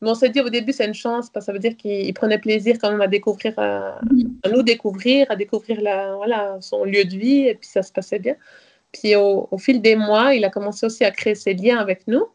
Mais 0.00 0.10
on 0.10 0.14
s'est 0.14 0.28
dit 0.28 0.40
au 0.40 0.48
début, 0.48 0.72
c'est 0.72 0.86
une 0.86 0.94
chance, 0.94 1.28
parce 1.28 1.44
que 1.44 1.46
ça 1.46 1.52
veut 1.52 1.58
dire 1.58 1.76
qu'il 1.76 2.12
prenait 2.14 2.38
plaisir 2.38 2.76
quand 2.80 2.90
même 2.90 3.00
à 3.00 3.08
découvrir, 3.08 3.52
à, 3.58 4.00
nous 4.50 4.62
découvrir, 4.62 5.26
à 5.28 5.36
découvrir 5.36 5.80
la, 5.80 6.14
voilà, 6.14 6.58
son 6.60 6.84
lieu 6.84 7.04
de 7.04 7.16
vie, 7.16 7.48
et 7.48 7.54
puis 7.54 7.68
ça 7.68 7.82
se 7.82 7.92
passait 7.92 8.20
bien. 8.20 8.36
Puis 8.92 9.16
au, 9.16 9.48
fil 9.58 9.82
des 9.82 9.96
mois, 9.96 10.34
il 10.34 10.44
a 10.44 10.50
commencé 10.50 10.86
aussi 10.86 11.04
à 11.04 11.10
créer 11.10 11.34
ses 11.34 11.52
liens 11.54 11.78
avec 11.78 12.06
nous, 12.06 12.26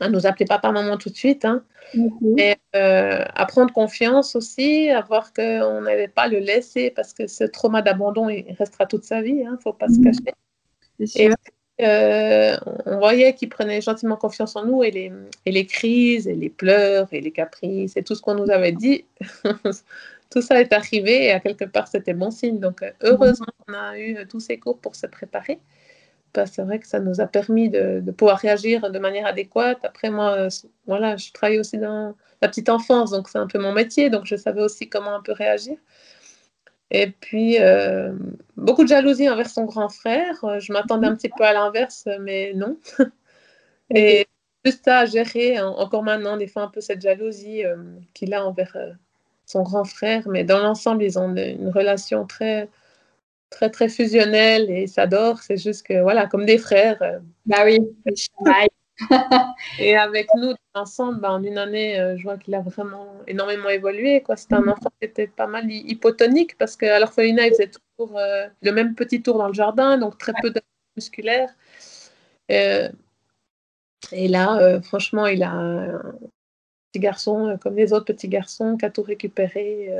à 0.00 0.08
nous 0.08 0.26
appeler 0.26 0.46
papa, 0.46 0.72
maman 0.72 0.96
tout 0.96 1.10
de 1.10 1.16
suite, 1.16 1.44
hein. 1.44 1.62
et 2.36 2.56
euh, 2.74 3.24
à 3.34 3.46
prendre 3.46 3.72
confiance 3.72 4.34
aussi, 4.34 4.90
à 4.90 5.00
voir 5.00 5.32
qu'on 5.32 5.82
n'allait 5.82 6.08
pas 6.08 6.26
le 6.26 6.40
laisser, 6.40 6.90
parce 6.90 7.12
que 7.14 7.28
ce 7.28 7.44
trauma 7.44 7.82
d'abandon, 7.82 8.28
il 8.28 8.52
restera 8.58 8.86
toute 8.86 9.04
sa 9.04 9.22
vie, 9.22 9.36
il 9.36 9.46
hein, 9.46 9.52
ne 9.52 9.62
faut 9.62 9.72
pas 9.72 9.88
se 9.88 10.00
cacher. 10.00 10.34
Et 11.14 11.30
euh, 11.80 12.56
on 12.86 12.98
voyait 12.98 13.34
qu'il 13.34 13.48
prenait 13.48 13.80
gentiment 13.80 14.16
confiance 14.16 14.56
en 14.56 14.64
nous 14.64 14.82
et 14.82 14.90
les, 14.90 15.12
et 15.46 15.52
les 15.52 15.66
crises 15.66 16.26
et 16.26 16.34
les 16.34 16.50
pleurs 16.50 17.06
et 17.12 17.20
les 17.20 17.30
caprices 17.30 17.96
et 17.96 18.02
tout 18.02 18.14
ce 18.14 18.22
qu'on 18.22 18.34
nous 18.34 18.50
avait 18.50 18.72
dit, 18.72 19.04
tout 20.30 20.42
ça 20.42 20.60
est 20.60 20.72
arrivé 20.72 21.26
et 21.26 21.30
à 21.32 21.40
quelque 21.40 21.64
part 21.64 21.86
c'était 21.86 22.14
bon 22.14 22.30
signe. 22.30 22.58
Donc 22.58 22.82
euh, 22.82 22.90
heureusement 23.02 23.46
qu'on 23.66 23.74
a 23.74 23.98
eu 23.98 24.16
euh, 24.16 24.24
tous 24.28 24.40
ces 24.40 24.58
cours 24.58 24.78
pour 24.78 24.96
se 24.96 25.06
préparer. 25.06 25.60
Que 26.32 26.44
c'est 26.46 26.62
vrai 26.62 26.78
que 26.78 26.86
ça 26.86 27.00
nous 27.00 27.20
a 27.20 27.26
permis 27.26 27.70
de, 27.70 28.02
pouvoir 28.10 28.38
réagir 28.38 28.90
de 28.90 28.98
manière 28.98 29.26
adéquate. 29.26 29.78
Après 29.82 30.10
moi, 30.10 30.48
voilà, 30.86 31.16
je 31.16 31.32
travaille 31.32 31.58
aussi 31.58 31.78
dans 31.78 32.14
la 32.42 32.48
petite 32.48 32.68
enfance, 32.68 33.10
donc 33.10 33.28
c'est 33.28 33.38
un 33.38 33.46
peu 33.46 33.58
mon 33.58 33.72
métier, 33.72 34.10
donc 34.10 34.26
je 34.26 34.36
savais 34.36 34.60
aussi 34.60 34.90
comment 34.90 35.14
un 35.14 35.22
peu 35.22 35.32
réagir. 35.32 35.78
Et 36.90 37.10
puis, 37.10 37.60
euh, 37.60 38.12
beaucoup 38.56 38.82
de 38.82 38.88
jalousie 38.88 39.28
envers 39.28 39.50
son 39.50 39.64
grand 39.64 39.88
frère. 39.88 40.42
Euh, 40.44 40.58
je 40.58 40.72
m'attendais 40.72 41.06
un 41.06 41.14
petit 41.14 41.28
peu 41.28 41.44
à 41.44 41.52
l'inverse, 41.52 42.08
mais 42.20 42.52
non. 42.54 42.78
Et 43.94 44.26
juste 44.64 44.84
ça 44.84 45.00
à 45.00 45.06
gérer, 45.06 45.60
encore 45.60 46.02
maintenant, 46.02 46.36
des 46.36 46.46
fois 46.46 46.62
un 46.62 46.68
peu 46.68 46.80
cette 46.80 47.00
jalousie 47.00 47.64
euh, 47.64 47.76
qu'il 48.14 48.34
a 48.34 48.44
envers 48.44 48.76
son 49.46 49.62
grand 49.62 49.84
frère. 49.84 50.28
Mais 50.28 50.44
dans 50.44 50.58
l'ensemble, 50.58 51.02
ils 51.02 51.18
ont 51.18 51.34
une 51.34 51.70
relation 51.70 52.26
très, 52.26 52.68
très, 53.50 53.70
très 53.70 53.88
fusionnelle 53.88 54.70
et 54.70 54.82
ils 54.82 54.88
s'adorent. 54.88 55.42
C'est 55.42 55.58
juste 55.58 55.86
que, 55.86 56.00
voilà, 56.00 56.26
comme 56.26 56.46
des 56.46 56.58
frères. 56.58 57.20
bah 57.46 57.64
oui, 57.64 57.80
et 59.78 59.96
avec 59.96 60.28
nous, 60.36 60.54
ensemble, 60.74 61.20
ben, 61.20 61.30
en 61.30 61.42
une 61.42 61.58
année, 61.58 61.98
euh, 61.98 62.16
je 62.16 62.22
vois 62.22 62.36
qu'il 62.36 62.54
a 62.54 62.60
vraiment 62.60 63.06
énormément 63.26 63.68
évolué. 63.68 64.22
C'était 64.36 64.54
un 64.54 64.68
enfant 64.68 64.90
qui 65.00 65.06
était 65.06 65.26
pas 65.26 65.46
mal 65.46 65.70
hypotonique 65.70 66.56
parce 66.58 66.76
qu'à 66.76 66.98
l'orphelinat, 66.98 67.46
il 67.46 67.50
faisait 67.50 67.70
toujours 67.70 68.18
euh, 68.18 68.46
le 68.62 68.72
même 68.72 68.94
petit 68.94 69.22
tour 69.22 69.38
dans 69.38 69.48
le 69.48 69.54
jardin, 69.54 69.98
donc 69.98 70.18
très 70.18 70.32
peu 70.40 70.50
de 70.50 70.60
musculaire. 70.96 71.50
Euh, 72.50 72.88
et 74.12 74.28
là, 74.28 74.80
franchement, 74.82 75.26
il 75.26 75.42
a 75.42 75.50
un 75.50 76.00
petit 76.92 77.00
garçon 77.00 77.58
comme 77.60 77.76
les 77.76 77.92
autres 77.92 78.06
petits 78.06 78.28
garçons 78.28 78.76
qui 78.76 78.84
a 78.84 78.90
tout 78.90 79.02
récupéré. 79.02 79.90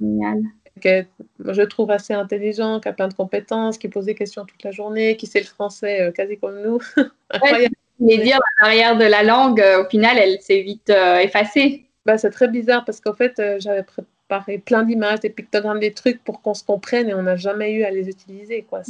Génial. 0.00 0.42
je 0.82 1.62
trouve 1.62 1.90
assez 1.92 2.14
intelligent, 2.14 2.80
qui 2.80 2.88
a 2.88 2.92
plein 2.92 3.08
de 3.08 3.14
compétences, 3.14 3.78
qui 3.78 3.88
pose 3.88 4.06
des 4.06 4.14
questions 4.14 4.44
toute 4.44 4.62
la 4.64 4.72
journée, 4.72 5.16
qui 5.16 5.26
sait 5.26 5.40
le 5.40 5.46
français 5.46 6.12
quasi 6.16 6.38
comme 6.38 6.60
nous. 6.62 6.80
Incroyable. 7.30 7.73
Mais 8.00 8.18
dire 8.18 8.38
la 8.58 8.66
barrière 8.66 8.96
de 8.96 9.04
la 9.04 9.22
langue, 9.22 9.62
au 9.80 9.88
final, 9.88 10.18
elle 10.18 10.40
s'est 10.40 10.62
vite 10.62 10.90
effacée. 10.90 11.86
Bah, 12.06 12.18
c'est 12.18 12.30
très 12.30 12.48
bizarre 12.48 12.84
parce 12.84 13.00
qu'en 13.00 13.14
fait, 13.14 13.40
j'avais 13.58 13.82
préparé 13.82 14.58
plein 14.58 14.82
d'images, 14.82 15.20
des 15.20 15.30
pictogrammes, 15.30 15.80
des 15.80 15.92
trucs 15.92 16.22
pour 16.22 16.42
qu'on 16.42 16.54
se 16.54 16.64
comprenne 16.64 17.08
et 17.08 17.14
on 17.14 17.22
n'a 17.22 17.36
jamais 17.36 17.72
eu 17.72 17.84
à 17.84 17.90
les 17.90 18.08
utiliser. 18.08 18.62
Quoi. 18.62 18.82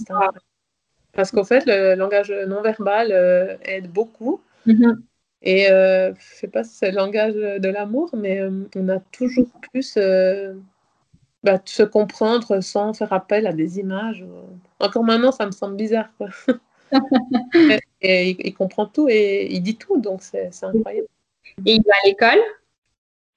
Parce 1.12 1.30
qu'en 1.30 1.44
fait, 1.44 1.64
le 1.66 1.94
langage 1.94 2.32
non 2.48 2.62
verbal 2.62 3.12
aide 3.64 3.88
beaucoup. 3.90 4.40
Mm-hmm. 4.66 4.96
Et 5.44 5.70
euh, 5.70 6.12
je 6.14 6.36
sais 6.36 6.48
pas 6.48 6.64
si 6.64 6.74
c'est 6.74 6.90
le 6.90 6.96
langage 6.96 7.34
de 7.34 7.68
l'amour, 7.68 8.08
mais 8.14 8.40
euh, 8.40 8.66
on 8.76 8.88
a 8.88 8.98
toujours 8.98 9.50
plus 9.70 9.94
euh, 9.98 10.54
bah, 11.42 11.60
se 11.66 11.82
comprendre 11.82 12.62
sans 12.62 12.94
faire 12.94 13.12
appel 13.12 13.46
à 13.46 13.52
des 13.52 13.78
images. 13.78 14.24
Encore 14.80 15.04
maintenant, 15.04 15.32
ça 15.32 15.44
me 15.44 15.50
semble 15.52 15.76
bizarre. 15.76 16.08
Quoi. 16.16 16.28
et, 18.04 18.36
il, 18.38 18.54
comprend 18.54 18.86
tout 18.86 19.08
et 19.08 19.46
il 19.50 19.62
dit 19.62 19.76
tout, 19.76 20.00
donc 20.00 20.22
c'est 20.22 20.50
incroyable. 20.62 21.08
Et 21.66 21.74
il 21.74 21.82
va 21.82 21.92
à 22.02 22.06
l'école? 22.06 22.42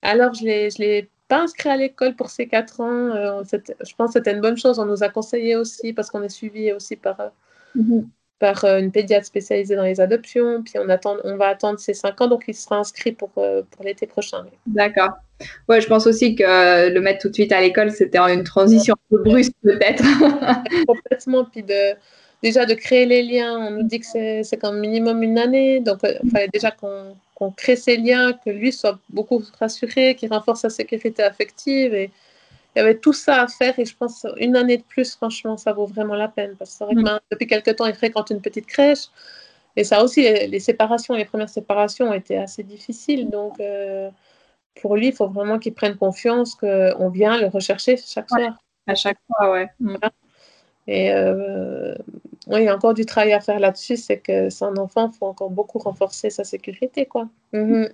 Alors, 0.02 0.34
je 0.34 0.44
ne 0.44 0.80
l'ai 0.80 1.10
pas 1.28 1.42
inscrit 1.42 1.70
à 1.70 1.78
l'école 1.78 2.16
pour 2.16 2.30
ces 2.30 2.48
quatre 2.48 2.82
ans. 2.82 3.12
Euh, 3.16 3.44
je 3.52 3.96
pense 3.96 4.14
que 4.14 4.20
c'était 4.20 4.34
une 4.34 4.42
bonne 4.42 4.58
chose. 4.58 4.80
On 4.80 4.86
nous 4.86 5.04
a 5.04 5.10
conseillé 5.10 5.56
aussi, 5.56 5.94
parce 5.94 6.10
qu'on 6.10 6.24
est 6.24 6.30
suivi 6.30 6.72
aussi 6.72 6.96
par, 6.96 7.32
mm-hmm 7.76 8.06
par 8.40 8.64
euh, 8.66 8.80
une 8.80 8.92
pédiatre 8.92 9.26
spécialisée 9.26 9.76
dans 9.76 9.84
les 9.84 10.00
adoptions. 10.00 10.64
Puis 10.64 10.76
on, 10.78 10.90
attend, 10.90 11.18
on 11.24 11.38
va 11.38 11.48
attendre 11.48 11.80
ses 11.80 11.94
5 11.94 12.22
ans, 12.22 12.28
donc 12.28 12.44
il 12.48 12.54
sera 12.54 12.78
inscrit 12.78 13.12
pour, 13.12 13.32
euh, 13.38 13.64
pour 13.72 13.84
l'été 13.84 14.08
prochain. 14.08 14.46
D'accord. 14.68 15.12
Ouais, 15.70 15.82
je 15.82 15.88
pense 15.88 16.08
aussi 16.08 16.36
que 16.36 16.90
le 16.90 17.02
mettre 17.02 17.20
tout 17.20 17.30
de 17.30 17.34
suite 17.34 17.52
à 17.52 17.62
l'école, 17.62 17.92
c'était 17.92 18.18
une 18.18 18.44
transition 18.44 18.96
un 18.96 19.16
peu 19.16 19.24
brusque 19.24 19.54
peut-être. 19.64 20.04
Complètement. 20.88 21.46
Puis 21.46 21.64
de, 21.64 21.94
déjà 22.44 22.66
de 22.66 22.74
créer 22.74 23.06
les 23.06 23.24
liens, 23.24 23.58
on 23.58 23.72
nous 23.72 23.84
dit 23.84 24.00
que 24.00 24.44
c'est 24.44 24.58
comme 24.60 24.80
minimum 24.80 25.24
une 25.24 25.38
année. 25.38 25.80
Donc 25.80 26.04
euh, 26.04 26.14
il 26.24 26.30
fallait 26.32 26.50
déjà 26.54 26.72
qu'on 26.72 27.52
crée 27.52 27.76
ces 27.76 27.98
liens, 27.98 28.34
que 28.34 28.50
lui 28.50 28.72
soit 28.72 29.00
beaucoup 29.10 29.44
rassuré, 29.60 30.16
qu'il 30.16 30.32
renforce 30.32 30.62
sa 30.62 30.70
sécurité 30.70 31.24
affective. 31.24 31.94
Et, 31.94 32.12
il 32.76 32.80
y 32.80 32.84
avait 32.84 33.00
tout 33.00 33.14
ça 33.14 33.42
à 33.42 33.48
faire 33.48 33.80
et 33.80 33.86
je 33.86 33.98
pense 33.98 34.28
une 34.38 34.56
année 34.56 34.78
de 34.78 34.84
plus, 34.84 35.16
franchement, 35.16 35.58
ça 35.58 35.74
vaut 35.74 35.88
vraiment 35.88 36.14
la 36.14 36.28
peine. 36.28 36.56
Parce 36.60 36.78
que 36.78 36.84
vrai 36.84 36.94
que 36.94 37.00
mm. 37.00 37.20
depuis 37.32 37.48
quelques 37.48 37.76
temps, 37.76 37.88
il 37.88 37.96
fréquente 37.96 38.30
une 38.30 38.40
petite 38.40 38.68
crèche. 38.68 39.08
Et 39.76 39.84
ça 39.84 40.04
aussi, 40.04 40.22
les 40.22 40.60
séparations, 40.60 41.16
les 41.16 41.26
premières 41.26 41.50
séparations 41.50 42.10
ont 42.10 42.14
été 42.14 42.38
assez 42.38 42.62
difficiles. 42.62 43.32
Donc, 43.32 43.60
euh, 43.60 44.12
pour 44.80 44.96
lui, 44.96 45.08
il 45.08 45.14
faut 45.14 45.28
vraiment 45.28 45.58
qu'il 45.58 45.74
prenne 45.74 45.96
confiance 45.96 46.54
qu'on 46.54 47.10
vient 47.10 47.40
le 47.40 47.48
rechercher 47.48 47.98
chaque 47.98 48.30
soir. 48.30 48.60
À 48.86 48.94
chaque 48.94 49.18
fois, 49.28 49.52
ouais. 49.52 49.70
Et 50.88 51.12
euh, 51.12 51.94
il 52.52 52.64
y 52.64 52.68
a 52.68 52.76
encore 52.76 52.94
du 52.94 53.06
travail 53.06 53.34
à 53.34 53.42
faire 53.42 53.60
là-dessus, 53.60 53.98
c'est 53.98 54.20
que 54.20 54.50
son 54.50 54.78
enfant, 54.78 55.12
il 55.14 55.18
faut 55.18 55.26
encore 55.26 55.50
beaucoup 55.50 55.80
renforcer 55.80 56.30
sa 56.30 56.44
sécurité, 56.44 57.06
quoi. 57.06 57.28
Mm-hmm. 57.54 57.92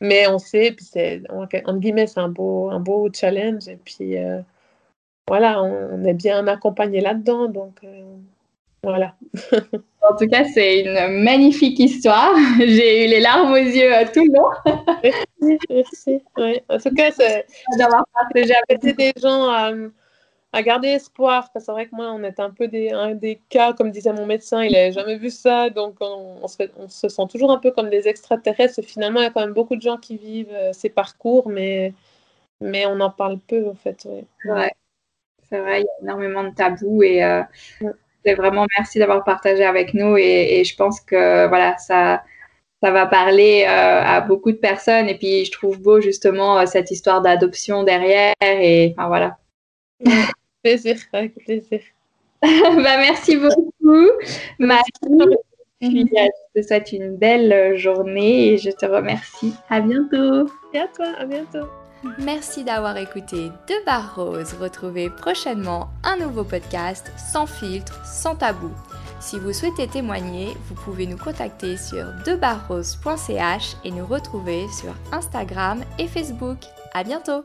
Mais 0.00 0.26
on 0.28 0.38
sait, 0.38 0.72
puis 0.72 0.84
c'est, 0.84 1.22
entre 1.28 1.78
guillemets, 1.78 2.06
c'est 2.06 2.20
un 2.20 2.28
beau, 2.28 2.70
un 2.70 2.80
beau 2.80 3.08
challenge. 3.12 3.68
Et 3.68 3.76
puis, 3.76 4.16
euh, 4.16 4.40
voilà, 5.28 5.62
on, 5.62 6.04
est 6.04 6.14
bien 6.14 6.46
accompagné 6.46 7.00
là-dedans. 7.00 7.48
Donc, 7.48 7.74
euh, 7.84 8.16
voilà. 8.82 9.14
en 9.52 10.16
tout 10.16 10.26
cas, 10.28 10.44
c'est 10.54 10.80
une 10.80 11.22
magnifique 11.22 11.78
histoire. 11.78 12.34
J'ai 12.58 13.04
eu 13.04 13.08
les 13.08 13.20
larmes 13.20 13.52
aux 13.52 13.56
yeux 13.56 13.90
tout 14.14 14.24
le 14.24 14.32
long. 14.32 14.50
merci, 15.02 15.58
merci. 15.68 16.22
En 16.68 16.78
tout 16.78 16.94
cas, 16.94 17.10
c'est, 17.10 17.44
j'ai 18.34 18.54
apprécié 18.54 18.92
des 18.94 19.12
gens 19.20 19.50
à 20.52 20.62
garder 20.62 20.88
espoir. 20.88 21.50
Parce 21.52 21.64
que 21.64 21.66
c'est 21.66 21.72
vrai 21.72 21.86
que 21.86 21.94
moi, 21.94 22.12
on 22.12 22.22
est 22.22 22.40
un 22.40 22.50
peu 22.50 22.68
des, 22.68 22.90
un 22.90 23.14
des 23.14 23.40
cas, 23.48 23.72
comme 23.72 23.90
disait 23.90 24.12
mon 24.12 24.26
médecin, 24.26 24.62
il 24.62 24.72
n'avait 24.72 24.92
jamais 24.92 25.16
vu 25.16 25.30
ça. 25.30 25.70
Donc, 25.70 25.96
on, 26.00 26.46
se 26.48 26.62
on, 26.76 26.88
se 26.88 27.08
sent 27.08 27.22
toujours 27.30 27.50
un 27.50 27.58
peu 27.58 27.70
comme 27.70 27.90
des 27.90 28.08
extraterrestres. 28.08 28.82
Finalement, 28.82 29.20
il 29.20 29.24
y 29.24 29.26
a 29.26 29.30
quand 29.30 29.40
même 29.40 29.54
beaucoup 29.54 29.76
de 29.76 29.82
gens 29.82 29.96
qui 29.96 30.16
vivent 30.16 30.52
euh, 30.52 30.72
ces 30.72 30.90
parcours, 30.90 31.48
mais, 31.48 31.94
mais 32.60 32.86
on 32.86 33.00
en 33.00 33.10
parle 33.10 33.38
peu, 33.38 33.68
en 33.68 33.74
fait. 33.74 34.06
Ouais. 34.44 34.72
C'est 35.48 35.58
vrai, 35.58 35.80
il 35.80 35.84
y 35.84 35.88
a 35.88 36.02
énormément 36.02 36.44
de 36.44 36.54
tabous 36.54 37.02
et 37.02 37.24
euh, 37.24 37.42
c'est 38.24 38.34
vraiment 38.34 38.66
merci 38.78 39.00
d'avoir 39.00 39.24
partagé 39.24 39.64
avec 39.64 39.94
nous. 39.94 40.16
Et, 40.16 40.62
je 40.64 40.76
pense 40.76 41.00
que 41.00 41.48
voilà, 41.48 41.76
ça. 41.78 42.22
Ça 42.82 42.90
va 42.92 43.04
parler 43.04 43.66
euh, 43.68 44.02
à 44.02 44.22
beaucoup 44.22 44.52
de 44.52 44.56
personnes 44.56 45.10
et 45.10 45.18
puis 45.18 45.44
je 45.44 45.52
trouve 45.52 45.82
beau 45.82 46.00
justement 46.00 46.64
cette 46.64 46.90
histoire 46.90 47.20
d'adoption 47.20 47.82
derrière 47.82 48.32
et 48.40 48.94
enfin 48.96 49.08
voilà 49.08 49.36
plaisir, 50.62 50.96
avec 51.12 51.34
plaisir. 51.44 51.80
bah, 52.42 52.96
merci 52.96 53.36
beaucoup, 53.36 54.08
Marie. 54.58 54.82
je 55.80 56.60
te 56.60 56.66
souhaite 56.66 56.92
une 56.92 57.16
belle 57.16 57.76
journée 57.76 58.52
et 58.52 58.58
je 58.58 58.70
te 58.70 58.86
remercie. 58.86 59.54
À 59.68 59.80
bientôt. 59.80 60.50
Et 60.72 60.78
à 60.78 60.88
toi, 60.88 61.06
à 61.18 61.24
bientôt. 61.24 61.66
Merci 62.18 62.64
d'avoir 62.64 62.96
écouté 62.96 63.50
De 63.68 63.84
Barres 63.84 64.14
Rose. 64.16 64.54
Retrouvez 64.58 65.10
prochainement 65.10 65.88
un 66.02 66.16
nouveau 66.16 66.44
podcast 66.44 67.12
sans 67.18 67.46
filtre, 67.46 68.04
sans 68.06 68.36
tabou. 68.36 68.70
Si 69.20 69.38
vous 69.38 69.52
souhaitez 69.52 69.86
témoigner, 69.86 70.54
vous 70.68 70.74
pouvez 70.76 71.06
nous 71.06 71.18
contacter 71.18 71.76
sur 71.76 72.06
debarrose.ch 72.24 73.76
et 73.84 73.90
nous 73.90 74.06
retrouver 74.06 74.66
sur 74.68 74.94
Instagram 75.12 75.82
et 75.98 76.06
Facebook. 76.06 76.58
À 76.94 77.04
bientôt! 77.04 77.42